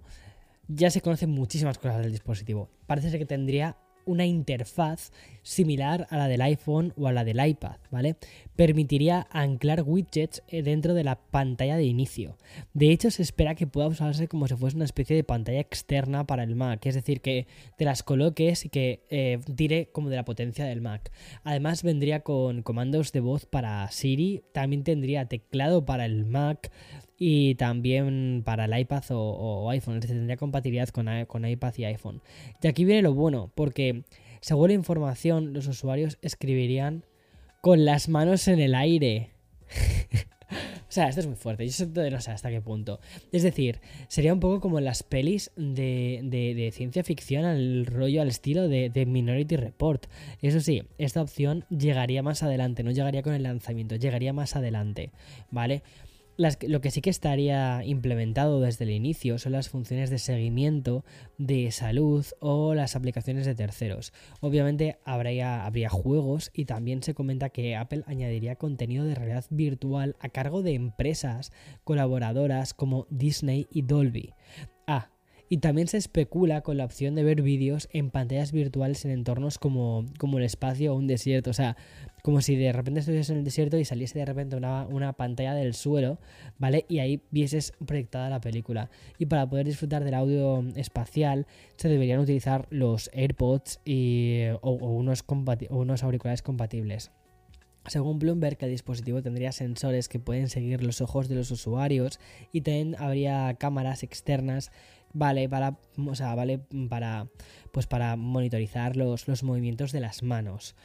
ya 0.67 0.89
se 0.89 1.01
conocen 1.01 1.29
muchísimas 1.29 1.77
cosas 1.77 2.01
del 2.01 2.11
dispositivo. 2.11 2.69
Parece 2.87 3.11
ser 3.11 3.19
que 3.19 3.25
tendría 3.25 3.77
una 4.07 4.25
interfaz 4.25 5.11
similar 5.43 6.07
a 6.09 6.17
la 6.17 6.27
del 6.27 6.41
iPhone 6.41 6.93
o 6.97 7.07
a 7.07 7.13
la 7.13 7.23
del 7.23 7.45
iPad, 7.45 7.77
¿vale? 7.91 8.15
Permitiría 8.55 9.27
anclar 9.31 9.83
widgets 9.85 10.43
eh, 10.49 10.61
dentro 10.61 10.93
de 10.93 11.03
la 11.03 11.15
pantalla 11.15 11.77
de 11.77 11.85
inicio. 11.85 12.37
De 12.73 12.91
hecho, 12.91 13.11
se 13.11 13.21
espera 13.21 13.55
que 13.55 13.67
pueda 13.67 13.87
usarse 13.87 14.27
como 14.27 14.47
si 14.47 14.55
fuese 14.55 14.75
una 14.75 14.85
especie 14.85 15.15
de 15.15 15.23
pantalla 15.23 15.59
externa 15.59 16.25
para 16.25 16.43
el 16.43 16.55
Mac, 16.55 16.85
es 16.85 16.95
decir, 16.95 17.21
que 17.21 17.47
te 17.77 17.85
las 17.85 18.03
coloques 18.03 18.65
y 18.65 18.69
que 18.69 19.03
eh, 19.09 19.39
tire 19.55 19.89
como 19.91 20.09
de 20.09 20.15
la 20.15 20.25
potencia 20.25 20.65
del 20.65 20.81
Mac. 20.81 21.11
Además, 21.43 21.83
vendría 21.83 22.21
con 22.21 22.61
comandos 22.63 23.11
de 23.11 23.19
voz 23.19 23.45
para 23.45 23.89
Siri, 23.91 24.43
también 24.51 24.83
tendría 24.83 25.25
teclado 25.25 25.85
para 25.85 26.05
el 26.05 26.25
Mac, 26.25 26.71
y 27.17 27.55
también 27.55 28.43
para 28.45 28.65
el 28.65 28.79
iPad 28.79 29.03
o, 29.11 29.69
iPhone, 29.71 29.95
es 29.95 30.01
decir, 30.01 30.17
tendría 30.17 30.37
compatibilidad 30.37 30.89
con, 30.89 31.07
con 31.25 31.45
iPad 31.45 31.73
y 31.77 31.85
iPhone. 31.85 32.21
Y 32.61 32.67
aquí 32.67 32.85
viene 32.85 33.01
lo 33.01 33.13
bueno, 33.13 33.51
porque 33.55 34.03
según 34.41 34.69
la 34.69 34.75
información, 34.75 35.53
los 35.53 35.67
usuarios 35.67 36.17
escribirían 36.21 37.03
con 37.61 37.85
las 37.85 38.07
manos 38.07 38.47
en 38.47 38.59
el 38.59 38.75
aire. 38.75 39.31
o 40.51 40.91
sea, 40.91 41.09
esto 41.09 41.21
es 41.21 41.27
muy 41.27 41.35
fuerte. 41.35 41.67
Yo 41.67 41.85
no 41.87 42.21
sé 42.21 42.31
hasta 42.31 42.49
qué 42.49 42.61
punto. 42.61 42.99
Es 43.31 43.43
decir, 43.43 43.79
sería 44.07 44.33
un 44.33 44.39
poco 44.39 44.61
como 44.61 44.79
las 44.79 45.03
pelis 45.03 45.51
de, 45.55 46.21
de, 46.23 46.71
ciencia 46.71 47.03
ficción 47.03 47.45
al 47.45 47.85
rollo, 47.87 48.21
al 48.21 48.27
estilo 48.27 48.67
de, 48.67 48.89
de, 48.89 49.05
Minority 49.05 49.55
Report. 49.55 50.05
Eso 50.41 50.59
sí, 50.59 50.83
esta 50.97 51.21
opción 51.21 51.65
llegaría 51.69 52.21
más 52.21 52.43
adelante, 52.43 52.83
no 52.83 52.91
llegaría 52.91 53.23
con 53.23 53.33
el 53.33 53.43
lanzamiento, 53.43 53.95
llegaría 53.95 54.33
más 54.33 54.55
adelante. 54.55 55.11
¿Vale? 55.49 55.81
Lo 56.37 56.81
que 56.81 56.91
sí 56.91 57.01
que 57.01 57.09
estaría 57.09 57.83
implementado 57.83 58.61
desde 58.61 58.85
el 58.85 58.91
inicio 58.91 59.39
son 59.39 59.53
las 59.53 59.69
funciones 59.69 60.09
de 60.09 60.19
seguimiento 60.19 61.03
de 61.37 61.71
salud 61.71 62.25
o 62.39 62.75
las 62.75 62.95
aplicaciones 62.95 63.45
de 63.45 63.55
terceros. 63.55 64.13
Obviamente 64.39 64.99
habría, 65.03 65.65
habría 65.65 65.89
juegos 65.89 66.51
y 66.53 66.65
también 66.65 67.01
se 67.01 67.13
comenta 67.13 67.49
que 67.49 67.75
Apple 67.75 68.03
añadiría 68.05 68.55
contenido 68.55 69.05
de 69.05 69.15
realidad 69.15 69.45
virtual 69.49 70.15
a 70.19 70.29
cargo 70.29 70.61
de 70.61 70.75
empresas 70.75 71.51
colaboradoras 71.83 72.73
como 72.73 73.07
Disney 73.09 73.67
y 73.71 73.81
Dolby. 73.81 74.33
Ah, 74.85 75.09
y 75.49 75.57
también 75.57 75.87
se 75.87 75.97
especula 75.97 76.61
con 76.61 76.77
la 76.77 76.85
opción 76.85 77.15
de 77.15 77.23
ver 77.23 77.41
vídeos 77.41 77.87
en 77.93 78.09
pantallas 78.09 78.51
virtuales 78.51 79.05
en 79.05 79.11
entornos 79.11 79.57
como, 79.57 80.05
como 80.17 80.39
el 80.39 80.43
espacio 80.43 80.93
o 80.93 80.97
un 80.97 81.07
desierto. 81.07 81.51
O 81.51 81.53
sea, 81.53 81.77
como 82.27 82.41
si 82.41 82.57
de 82.57 82.73
repente 82.73 82.99
estuvieses 82.99 83.29
en 83.29 83.37
el 83.37 83.45
desierto 83.45 83.77
y 83.77 83.85
saliese 83.85 84.19
de 84.19 84.25
repente 84.25 84.57
una, 84.57 84.85
una, 84.85 85.13
pantalla 85.13 85.53
del 85.53 85.73
suelo, 85.73 86.19
¿vale? 86.57 86.83
Y 86.89 86.99
ahí 86.99 87.21
vieses 87.31 87.71
proyectada 87.85 88.29
la 88.29 88.41
película. 88.41 88.89
Y 89.17 89.27
para 89.27 89.47
poder 89.47 89.65
disfrutar 89.65 90.03
del 90.03 90.13
audio 90.13 90.61
espacial 90.75 91.47
se 91.77 91.87
deberían 91.87 92.19
utilizar 92.19 92.67
los 92.69 93.09
AirPods 93.13 93.79
y, 93.85 94.41
o, 94.59 94.71
unos, 94.71 95.23
unos 95.69 96.03
auriculares 96.03 96.41
compatibles. 96.41 97.11
Según 97.85 98.19
Bloomberg, 98.19 98.57
el 98.59 98.71
dispositivo 98.71 99.21
tendría 99.23 99.53
sensores 99.53 100.09
que 100.09 100.19
pueden 100.19 100.49
seguir 100.49 100.83
los 100.83 100.99
ojos 100.99 101.29
de 101.29 101.35
los 101.35 101.49
usuarios 101.49 102.19
y 102.51 102.59
también 102.59 102.97
habría 102.99 103.55
cámaras 103.57 104.03
externas 104.03 104.69
vale 105.13 105.47
para, 105.47 105.79
o 106.05 106.15
sea, 106.15 106.35
vale 106.35 106.59
para, 106.89 107.29
pues 107.71 107.87
para 107.87 108.17
monitorizar 108.17 108.97
los, 108.97 109.29
los 109.29 109.43
movimientos 109.43 109.93
de 109.93 110.01
las 110.01 110.23
manos 110.23 110.75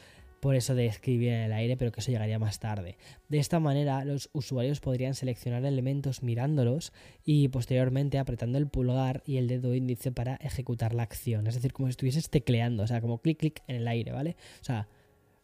por 0.43 0.55
eso 0.55 0.75
de 0.75 0.87
escribir 0.87 1.29
en 1.29 1.39
el 1.39 1.53
aire, 1.53 1.77
pero 1.77 1.93
que 1.93 2.01
eso 2.01 2.11
llegaría 2.11 2.37
más 2.37 2.59
tarde. 2.59 2.97
De 3.29 3.39
esta 3.39 3.61
manera, 3.61 4.03
los 4.03 4.29
usuarios 4.33 4.81
podrían 4.81 5.13
seleccionar 5.13 5.63
elementos 5.63 6.21
mirándolos 6.21 6.91
y 7.23 7.47
posteriormente 7.47 8.19
apretando 8.19 8.57
el 8.57 8.67
pulgar 8.67 9.23
y 9.25 9.37
el 9.37 9.47
dedo 9.47 9.73
índice 9.73 10.11
para 10.11 10.35
ejecutar 10.35 10.93
la 10.93 11.03
acción. 11.03 11.47
Es 11.47 11.55
decir, 11.55 11.71
como 11.71 11.87
si 11.87 11.91
estuvieses 11.91 12.29
tecleando, 12.29 12.83
o 12.83 12.87
sea, 12.87 12.99
como 12.99 13.19
clic 13.19 13.39
clic 13.39 13.63
en 13.67 13.77
el 13.77 13.87
aire, 13.87 14.11
¿vale? 14.11 14.35
O 14.59 14.65
sea, 14.65 14.89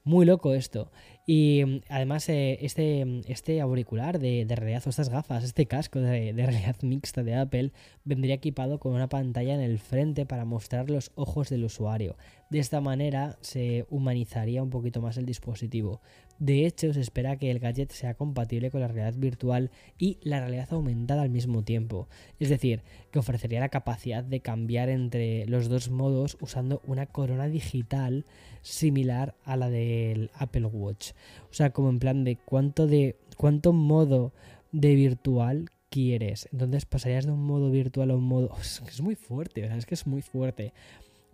muy 0.04 0.26
loco 0.26 0.54
esto. 0.54 0.92
Y 1.32 1.64
mm, 1.64 1.82
además 1.90 2.28
eh, 2.30 2.58
este, 2.62 3.06
mm, 3.06 3.22
este 3.28 3.62
auricular 3.62 4.18
de, 4.18 4.48
realidad 4.50 4.82
o 4.88 4.90
estas 4.90 5.10
gafas, 5.10 5.44
este 5.44 5.68
casco 5.68 6.00
de, 6.00 6.34
realidad 6.34 6.76
mixta 6.82 7.22
de 7.22 7.36
Apple 7.36 7.72
vendría 8.04 8.34
equipado 8.34 8.80
con 8.80 8.94
una 8.94 9.10
pantalla 9.10 9.54
en 9.54 9.62
el 9.62 9.78
frente 9.78 10.26
para 10.26 10.44
mostrar 10.44 10.90
los 10.90 11.12
ojos 11.14 11.50
del 11.50 11.66
usuario. 11.66 12.18
De 12.50 12.58
esta 12.58 12.82
manera 12.82 13.38
se 13.42 13.86
humanizaría 13.92 14.64
un 14.64 14.72
poquito 14.72 15.02
más 15.02 15.18
el 15.18 15.28
dispositivo. 15.28 16.02
De 16.40 16.66
hecho, 16.66 16.94
se 16.94 17.02
espera 17.02 17.38
que 17.38 17.52
el 17.52 17.60
gadget 17.60 17.92
sea 17.92 18.16
compatible 18.16 18.72
con 18.72 18.80
la 18.80 18.88
realidad 18.88 19.20
virtual 19.20 19.70
y 20.00 20.18
la 20.24 20.40
realidad 20.40 20.70
aumentada 20.72 21.22
al 21.22 21.30
mismo 21.30 21.64
tiempo. 21.64 22.08
Es 22.40 22.50
decir, 22.50 22.82
que 23.12 23.20
ofrecería 23.20 23.60
la 23.60 23.70
capacidad 23.70 24.24
de 24.24 24.40
cambiar 24.40 24.90
entre 24.90 25.46
los 25.48 25.68
dos 25.68 25.90
modos 25.90 26.38
usando 26.40 26.82
una 26.88 27.06
corona 27.08 27.50
digital 27.50 28.26
similar 28.62 29.36
a 29.44 29.58
la 29.58 29.70
del 29.70 30.32
Apple 30.34 30.66
Watch. 30.66 31.12
O 31.50 31.54
sea, 31.54 31.72
como 31.72 31.90
en 31.90 32.00
plan 32.00 32.24
de 32.24 32.38
cuánto 32.38 32.88
de 32.88 33.16
cuánto 33.38 33.74
modo 33.74 34.34
de 34.72 34.96
virtual 34.96 35.70
quieres. 35.90 36.48
Entonces 36.52 36.86
pasarías 36.86 37.26
de 37.26 37.32
un 37.32 37.44
modo 37.44 37.72
virtual 37.72 38.12
a 38.12 38.16
un 38.16 38.24
modo... 38.24 38.56
Es 38.88 39.02
muy 39.02 39.16
fuerte, 39.16 39.66
es 39.66 39.86
que 39.86 39.96
es 39.96 40.08
muy 40.08 40.22
fuerte. 40.22 40.74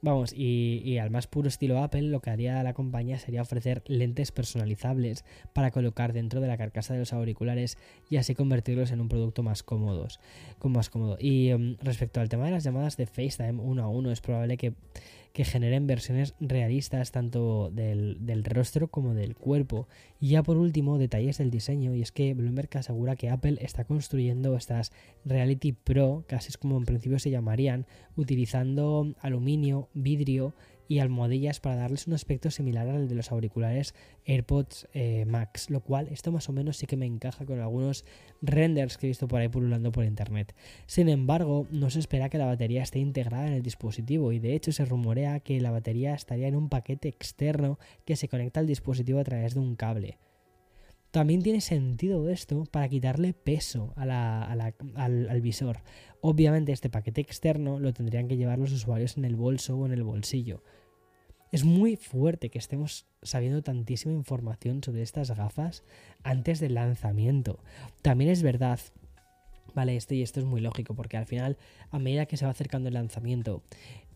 Vamos, 0.01 0.33
y, 0.35 0.99
al 0.99 1.09
más 1.09 1.25
puro 1.25 1.47
estilo 1.47 1.79
Apple, 1.79 2.03
lo 2.03 2.19
que 2.19 2.29
haría 2.29 2.61
la 2.61 2.75
compañía 2.75 3.17
sería 3.17 3.41
ofrecer 3.41 3.81
lentes 3.87 4.31
personalizables 4.31 5.25
para 5.51 5.71
colocar 5.71 6.13
dentro 6.13 6.41
de 6.41 6.47
la 6.47 6.57
carcasa 6.57 6.93
de 6.93 6.99
los 6.99 7.11
auriculares 7.11 7.79
y 8.07 8.17
así 8.17 8.35
convertirlos 8.35 8.91
en 8.91 9.01
un 9.01 9.09
producto 9.09 9.41
más 9.41 9.63
cómodos, 9.63 10.19
con 10.59 10.73
más 10.73 10.91
cómodo. 10.91 11.17
Y 11.19 11.49
em, 11.49 11.77
respecto 11.81 12.21
al 12.21 12.29
tema 12.29 12.45
de 12.45 12.51
las 12.51 12.63
llamadas 12.63 12.97
de 12.97 13.07
FaceTime 13.07 13.59
uno 13.59 13.83
a 13.83 13.87
uno, 13.87 14.11
es 14.11 14.21
probable 14.21 14.57
que 14.57 14.75
que 15.35 15.43
generen 15.43 15.85
versiones 15.85 16.33
realistas 16.39 17.11
tanto 17.11 17.69
del, 17.69 18.45
rostro 18.45 18.87
como 18.87 19.13
del 19.13 19.35
cuerpo. 19.35 19.89
Y 20.17 20.29
ya 20.29 20.43
por 20.43 20.55
último, 20.55 20.97
detalles 20.97 21.39
del 21.39 21.51
diseño, 21.51 21.93
y 21.93 22.01
es 22.01 22.13
que 22.13 22.33
Bloomberg 22.33 22.69
asegura 22.77 23.17
que 23.17 23.29
Apple 23.29 23.57
está 23.59 23.83
construyendo 23.83 24.55
estas 24.55 24.93
Reality 25.25 25.73
Pro, 25.73 26.23
casi 26.25 26.47
es 26.47 26.57
como 26.57 26.77
en 26.77 26.85
principio 26.85 27.19
se 27.19 27.31
llamarían, 27.31 27.85
utilizando 28.15 29.13
aluminio, 29.19 29.89
vidrio, 29.93 30.53
y 30.87 30.99
almohadillas 30.99 31.59
para 31.59 31.75
darles 31.75 32.07
un 32.07 32.13
aspecto 32.13 32.51
similar 32.51 32.87
al 32.87 33.07
de 33.07 33.15
los 33.15 33.31
auriculares 33.31 33.95
AirPods 34.25 34.87
eh, 34.93 35.25
Max, 35.25 35.69
lo 35.69 35.81
cual 35.81 36.07
esto 36.11 36.31
más 36.31 36.49
o 36.49 36.53
menos 36.53 36.77
sí 36.77 36.85
que 36.85 36.97
me 36.97 37.05
encaja 37.05 37.45
con 37.45 37.59
algunos 37.59 38.05
renders 38.41 38.97
que 38.97 39.07
he 39.07 39.09
visto 39.09 39.27
por 39.27 39.41
ahí 39.41 39.49
pululando 39.49 39.91
por 39.91 40.05
internet. 40.05 40.55
Sin 40.85 41.09
embargo, 41.09 41.67
no 41.71 41.89
se 41.89 41.99
espera 41.99 42.29
que 42.29 42.37
la 42.37 42.45
batería 42.45 42.83
esté 42.83 42.99
integrada 42.99 43.47
en 43.47 43.53
el 43.53 43.63
dispositivo 43.63 44.31
y 44.31 44.39
de 44.39 44.53
hecho 44.53 44.71
se 44.71 44.85
rumorea 44.85 45.39
que 45.39 45.59
la 45.61 45.71
batería 45.71 46.13
estaría 46.13 46.47
en 46.47 46.55
un 46.55 46.69
paquete 46.69 47.07
externo 47.07 47.79
que 48.05 48.15
se 48.15 48.27
conecta 48.27 48.59
al 48.59 48.67
dispositivo 48.67 49.19
a 49.19 49.23
través 49.23 49.53
de 49.53 49.59
un 49.59 49.75
cable. 49.75 50.17
También 51.15 51.41
tiene 51.41 51.61
sentido 51.61 52.27
esto 52.27 52.65
para 52.65 52.89
quitarle 52.89 53.31
peso 53.31 53.93
al, 53.95 54.11
al, 54.11 55.41
visor. 55.41 55.77
Obviamente 56.19 56.73
este 56.73 56.89
paquete 56.89 57.21
externo 57.21 57.79
lo 57.79 57.93
tendrían 57.93 58.27
que 58.27 58.35
llevar 58.35 58.59
los 58.59 58.73
usuarios 58.73 59.15
en 59.15 59.23
el 59.23 59.37
bolso 59.37 59.77
o 59.77 59.85
en 59.85 59.93
el 59.93 60.03
bolsillo. 60.03 60.61
Es 61.53 61.63
muy 61.63 61.95
fuerte 61.95 62.49
que 62.49 62.59
estemos 62.59 63.05
sabiendo 63.21 63.63
tantísima 63.63 64.13
información 64.13 64.83
sobre 64.83 65.03
estas 65.03 65.31
gafas 65.31 65.85
antes 66.21 66.59
del 66.59 66.73
lanzamiento. 66.73 67.59
También 68.01 68.29
es 68.29 68.43
verdad 68.43 68.81
Vale, 69.75 69.97
esto 69.97 70.13
y 70.13 70.21
esto 70.21 70.39
es 70.39 70.45
muy 70.45 70.61
lógico 70.61 70.95
porque 70.95 71.17
al 71.17 71.25
final, 71.25 71.57
a 71.91 71.99
medida 71.99 72.25
que 72.27 72.37
se 72.37 72.45
va 72.45 72.51
acercando 72.51 72.87
el 72.87 72.93
lanzamiento, 72.93 73.61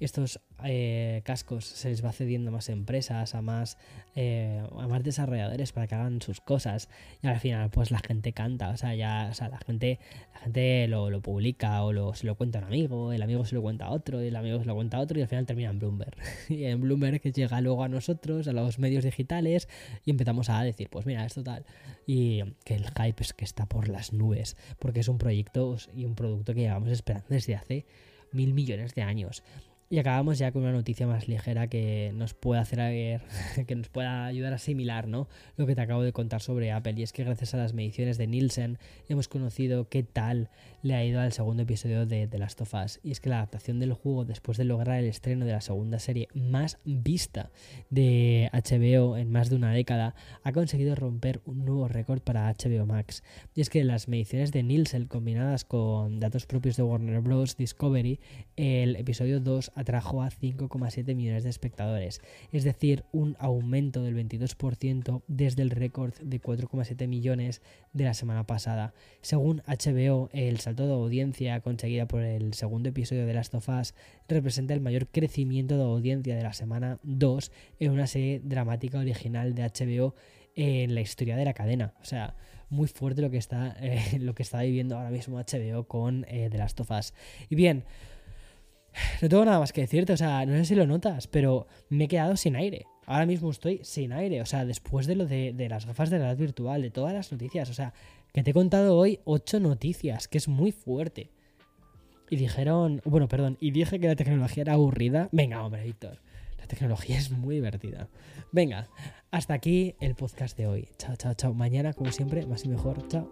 estos 0.05 0.39
eh, 0.63 1.21
cascos 1.25 1.65
se 1.65 1.89
les 1.89 2.03
va 2.03 2.11
cediendo 2.11 2.49
a 2.49 2.53
más 2.53 2.69
empresas, 2.69 3.35
a 3.35 3.41
más, 3.41 3.77
eh, 4.15 4.61
a 4.77 4.87
más 4.87 5.03
desarrolladores 5.03 5.71
para 5.71 5.87
que 5.87 5.95
hagan 5.95 6.21
sus 6.21 6.41
cosas 6.41 6.89
y 7.21 7.27
al 7.27 7.39
final 7.39 7.69
pues 7.69 7.91
la 7.91 7.99
gente 7.99 8.33
canta, 8.33 8.69
o 8.69 8.77
sea, 8.77 8.95
ya, 8.95 9.27
o 9.31 9.33
sea, 9.33 9.49
la 9.49 9.59
gente, 9.59 9.99
la 10.33 10.39
gente 10.41 10.87
lo, 10.87 11.09
lo 11.09 11.21
publica 11.21 11.83
o 11.83 11.93
lo, 11.93 12.13
se 12.13 12.25
lo 12.25 12.35
cuenta 12.35 12.59
a 12.59 12.61
un 12.61 12.67
amigo, 12.67 13.11
el 13.13 13.21
amigo 13.21 13.45
se 13.45 13.55
lo 13.55 13.61
cuenta 13.61 13.85
a 13.85 13.91
otro, 13.91 14.19
el 14.19 14.35
amigo 14.35 14.59
se 14.59 14.65
lo 14.65 14.75
cuenta 14.75 14.97
a 14.97 14.99
otro 15.01 15.19
y 15.19 15.21
al 15.21 15.27
final 15.27 15.45
termina 15.45 15.69
en 15.69 15.79
Bloomberg. 15.79 16.17
y 16.49 16.63
en 16.65 16.81
Bloomberg 16.81 17.21
que 17.21 17.31
llega 17.31 17.59
luego 17.61 17.83
a 17.83 17.89
nosotros, 17.89 18.47
a 18.47 18.53
los 18.53 18.79
medios 18.79 19.03
digitales 19.03 19.67
y 20.05 20.11
empezamos 20.11 20.49
a 20.49 20.61
decir, 20.63 20.89
pues 20.89 21.05
mira, 21.05 21.25
esto 21.25 21.43
tal. 21.43 21.65
Y 22.07 22.41
que 22.63 22.75
el 22.75 22.85
hype 22.85 23.21
es 23.21 23.33
que 23.33 23.45
está 23.45 23.67
por 23.67 23.89
las 23.89 24.13
nubes, 24.13 24.55
porque 24.79 25.01
es 25.01 25.07
un 25.07 25.17
proyecto 25.17 25.77
y 25.95 26.05
un 26.05 26.15
producto 26.15 26.53
que 26.53 26.61
llevamos 26.61 26.89
esperando 26.89 27.27
desde 27.29 27.55
hace 27.55 27.85
mil 28.31 28.53
millones 28.53 28.95
de 28.95 29.01
años. 29.01 29.43
Y 29.91 29.97
acabamos 29.97 30.37
ya 30.37 30.51
con 30.51 30.61
una 30.61 30.71
noticia 30.71 31.07
más 31.07 31.27
ligera 31.27 31.67
que 31.67 32.11
nos 32.13 32.35
puede 32.35 32.61
hacer 32.61 32.77
ver, 32.77 33.21
que 33.67 33.75
nos 33.75 33.89
pueda 33.89 34.27
ayudar 34.27 34.53
a 34.53 34.57
asimilar, 34.57 35.07
¿no? 35.07 35.27
Lo 35.57 35.65
que 35.65 35.73
te 35.73 35.81
acabo 35.81 36.03
de 36.03 36.13
contar 36.13 36.41
sobre 36.41 36.71
Apple. 36.71 36.93
Y 36.95 37.01
es 37.01 37.11
que 37.11 37.23
gracias 37.23 37.55
a 37.55 37.57
las 37.57 37.73
mediciones 37.73 38.19
de 38.19 38.27
Nielsen 38.27 38.77
hemos 39.07 39.27
conocido 39.27 39.89
qué 39.89 40.03
tal 40.03 40.51
le 40.83 40.93
ha 40.93 41.03
ido 41.03 41.19
al 41.19 41.33
segundo 41.33 41.63
episodio 41.63 42.05
de 42.05 42.27
The 42.27 42.37
Last 42.37 42.61
of 42.61 42.71
Us. 42.75 42.99
Y 43.01 43.09
es 43.09 43.19
que 43.19 43.29
la 43.29 43.37
adaptación 43.37 43.79
del 43.79 43.93
juego, 43.93 44.25
después 44.25 44.59
de 44.59 44.63
lograr 44.63 44.99
el 44.99 45.05
estreno 45.05 45.43
de 45.43 45.53
la 45.53 45.61
segunda 45.61 45.97
serie 45.97 46.27
más 46.35 46.77
vista 46.85 47.49
de 47.89 48.51
HBO 48.53 49.17
en 49.17 49.31
más 49.31 49.49
de 49.49 49.55
una 49.55 49.73
década, 49.73 50.13
ha 50.43 50.51
conseguido 50.51 50.93
romper 50.93 51.41
un 51.45 51.65
nuevo 51.65 51.87
récord 51.87 52.21
para 52.21 52.53
HBO 52.53 52.85
Max. 52.85 53.23
Y 53.55 53.61
es 53.61 53.71
que 53.71 53.83
las 53.83 54.07
mediciones 54.07 54.51
de 54.51 54.61
Nielsen 54.61 55.07
combinadas 55.07 55.65
con 55.65 56.19
datos 56.19 56.45
propios 56.45 56.77
de 56.77 56.83
Warner 56.83 57.21
Bros. 57.21 57.57
Discovery, 57.57 58.19
el 58.55 58.95
episodio 58.95 59.39
2 59.39 59.71
atrajo 59.79 60.21
a 60.21 60.29
5,7 60.29 61.15
millones 61.15 61.43
de 61.43 61.49
espectadores, 61.49 62.21
es 62.51 62.63
decir, 62.63 63.05
un 63.11 63.35
aumento 63.39 64.03
del 64.03 64.15
22% 64.15 65.23
desde 65.27 65.61
el 65.61 65.69
récord 65.69 66.13
de 66.21 66.41
4,7 66.41 67.07
millones 67.07 67.61
de 67.93 68.03
la 68.03 68.13
semana 68.13 68.45
pasada. 68.45 68.93
Según 69.21 69.61
HBO, 69.67 70.29
el 70.33 70.59
salto 70.59 70.85
de 70.85 70.93
audiencia 70.93 71.61
conseguida 71.61 72.07
por 72.07 72.21
el 72.21 72.53
segundo 72.53 72.89
episodio 72.89 73.25
de 73.25 73.33
Last 73.33 73.55
of 73.55 73.69
Us 73.69 73.93
representa 74.27 74.73
el 74.73 74.81
mayor 74.81 75.07
crecimiento 75.07 75.77
de 75.77 75.83
audiencia 75.83 76.35
de 76.35 76.43
la 76.43 76.53
semana 76.53 76.99
2 77.03 77.51
en 77.79 77.91
una 77.91 78.07
serie 78.07 78.41
dramática 78.43 78.99
original 78.99 79.55
de 79.55 79.63
HBO 79.63 80.15
en 80.55 80.93
la 80.93 81.01
historia 81.01 81.37
de 81.37 81.45
la 81.45 81.53
cadena. 81.53 81.93
O 82.01 82.05
sea, 82.05 82.35
muy 82.69 82.87
fuerte 82.87 83.21
lo 83.21 83.29
que 83.29 83.37
está, 83.37 83.75
eh, 83.79 84.17
lo 84.19 84.33
que 84.33 84.43
está 84.43 84.61
viviendo 84.61 84.97
ahora 84.97 85.09
mismo 85.09 85.39
HBO 85.39 85.87
con 85.87 86.25
eh, 86.27 86.49
The 86.51 86.57
Last 86.57 86.79
of 86.79 86.91
Us. 86.91 87.13
Y 87.49 87.55
bien, 87.55 87.83
no 89.21 89.29
tengo 89.29 89.45
nada 89.45 89.59
más 89.59 89.73
que 89.73 89.81
decirte, 89.81 90.13
o 90.13 90.17
sea, 90.17 90.45
no 90.45 90.53
sé 90.57 90.65
si 90.65 90.75
lo 90.75 90.87
notas, 90.87 91.27
pero 91.27 91.67
me 91.89 92.05
he 92.05 92.07
quedado 92.07 92.35
sin 92.37 92.55
aire. 92.55 92.85
Ahora 93.05 93.25
mismo 93.25 93.49
estoy 93.49 93.79
sin 93.83 94.13
aire, 94.13 94.41
o 94.41 94.45
sea, 94.45 94.65
después 94.65 95.07
de 95.07 95.15
lo 95.15 95.25
de, 95.25 95.53
de 95.53 95.69
las 95.69 95.85
gafas 95.85 96.09
de 96.09 96.17
realidad 96.17 96.37
virtual, 96.37 96.81
de 96.81 96.91
todas 96.91 97.13
las 97.13 97.31
noticias, 97.31 97.69
o 97.69 97.73
sea, 97.73 97.93
que 98.33 98.43
te 98.43 98.51
he 98.51 98.53
contado 98.53 98.95
hoy 98.95 99.19
ocho 99.23 99.59
noticias, 99.59 100.27
que 100.27 100.37
es 100.37 100.47
muy 100.47 100.71
fuerte. 100.71 101.31
Y 102.29 102.35
dijeron, 102.35 103.01
bueno, 103.05 103.27
perdón, 103.27 103.57
y 103.59 103.71
dije 103.71 103.99
que 103.99 104.07
la 104.07 104.15
tecnología 104.15 104.61
era 104.61 104.73
aburrida. 104.73 105.29
Venga, 105.31 105.63
hombre, 105.63 105.83
Víctor 105.83 106.19
tecnología 106.69 107.17
es 107.17 107.31
muy 107.31 107.55
divertida. 107.55 108.07
Venga, 108.53 108.87
hasta 109.31 109.53
aquí 109.55 109.95
el 109.99 110.15
podcast 110.15 110.57
de 110.57 110.67
hoy. 110.67 110.87
Chao, 110.97 111.15
chao, 111.17 111.33
chao. 111.33 111.53
Mañana, 111.53 111.93
como 111.93 112.11
siempre, 112.11 112.45
más 112.45 112.63
y 112.63 112.69
mejor. 112.69 113.05
Chao. 113.09 113.29